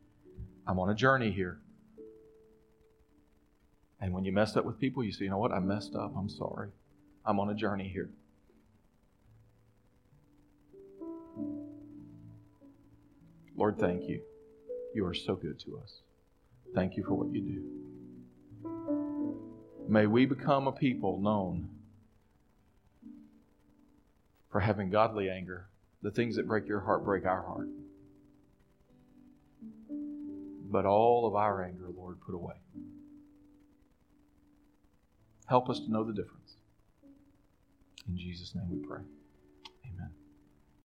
I'm 0.68 0.78
on 0.78 0.90
a 0.90 0.94
journey 0.94 1.32
here. 1.32 1.62
And 4.02 4.12
when 4.12 4.26
you 4.26 4.34
mess 4.34 4.58
up 4.58 4.66
with 4.66 4.78
people, 4.78 5.06
you 5.06 5.14
say, 5.14 5.24
you 5.24 5.30
know 5.30 5.38
what? 5.38 5.54
I 5.54 5.60
messed 5.60 5.96
up. 5.96 6.18
I'm 6.18 6.28
sorry. 6.28 6.72
I'm 7.26 7.40
on 7.40 7.50
a 7.50 7.56
journey 7.56 7.88
here. 7.88 8.10
Lord, 13.56 13.78
thank 13.80 14.10
you. 14.10 14.22
You 14.94 15.06
are 15.06 15.14
so 15.14 15.36
good 15.36 15.60
to 15.62 15.78
us. 15.78 16.00
Thank 16.74 16.98
you 16.98 17.04
for 17.04 17.14
what 17.14 17.34
you 17.34 17.42
do. 17.42 17.64
May 19.88 20.08
we 20.08 20.26
become 20.26 20.68
a 20.68 20.72
people 20.72 21.20
known 21.20 21.70
for 24.52 24.60
having 24.60 24.90
godly 24.90 25.30
anger. 25.30 25.68
The 26.02 26.12
things 26.12 26.36
that 26.36 26.48
break 26.48 26.68
your 26.68 26.82
heart 26.82 27.04
break 27.06 27.26
our 27.26 27.44
heart. 27.44 27.68
But 30.70 30.86
all 30.86 31.26
of 31.28 31.36
our 31.36 31.64
anger, 31.64 31.88
Lord, 31.96 32.20
put 32.26 32.36
away. 32.36 32.56
Help 35.46 35.70
us 35.70 35.80
to 35.80 35.92
know 35.92 36.04
the 36.04 36.14
difference. 36.14 36.56
In 38.08 38.18
Jesus' 38.18 38.54
name 38.56 38.70
we 38.70 38.86
pray. 38.86 39.02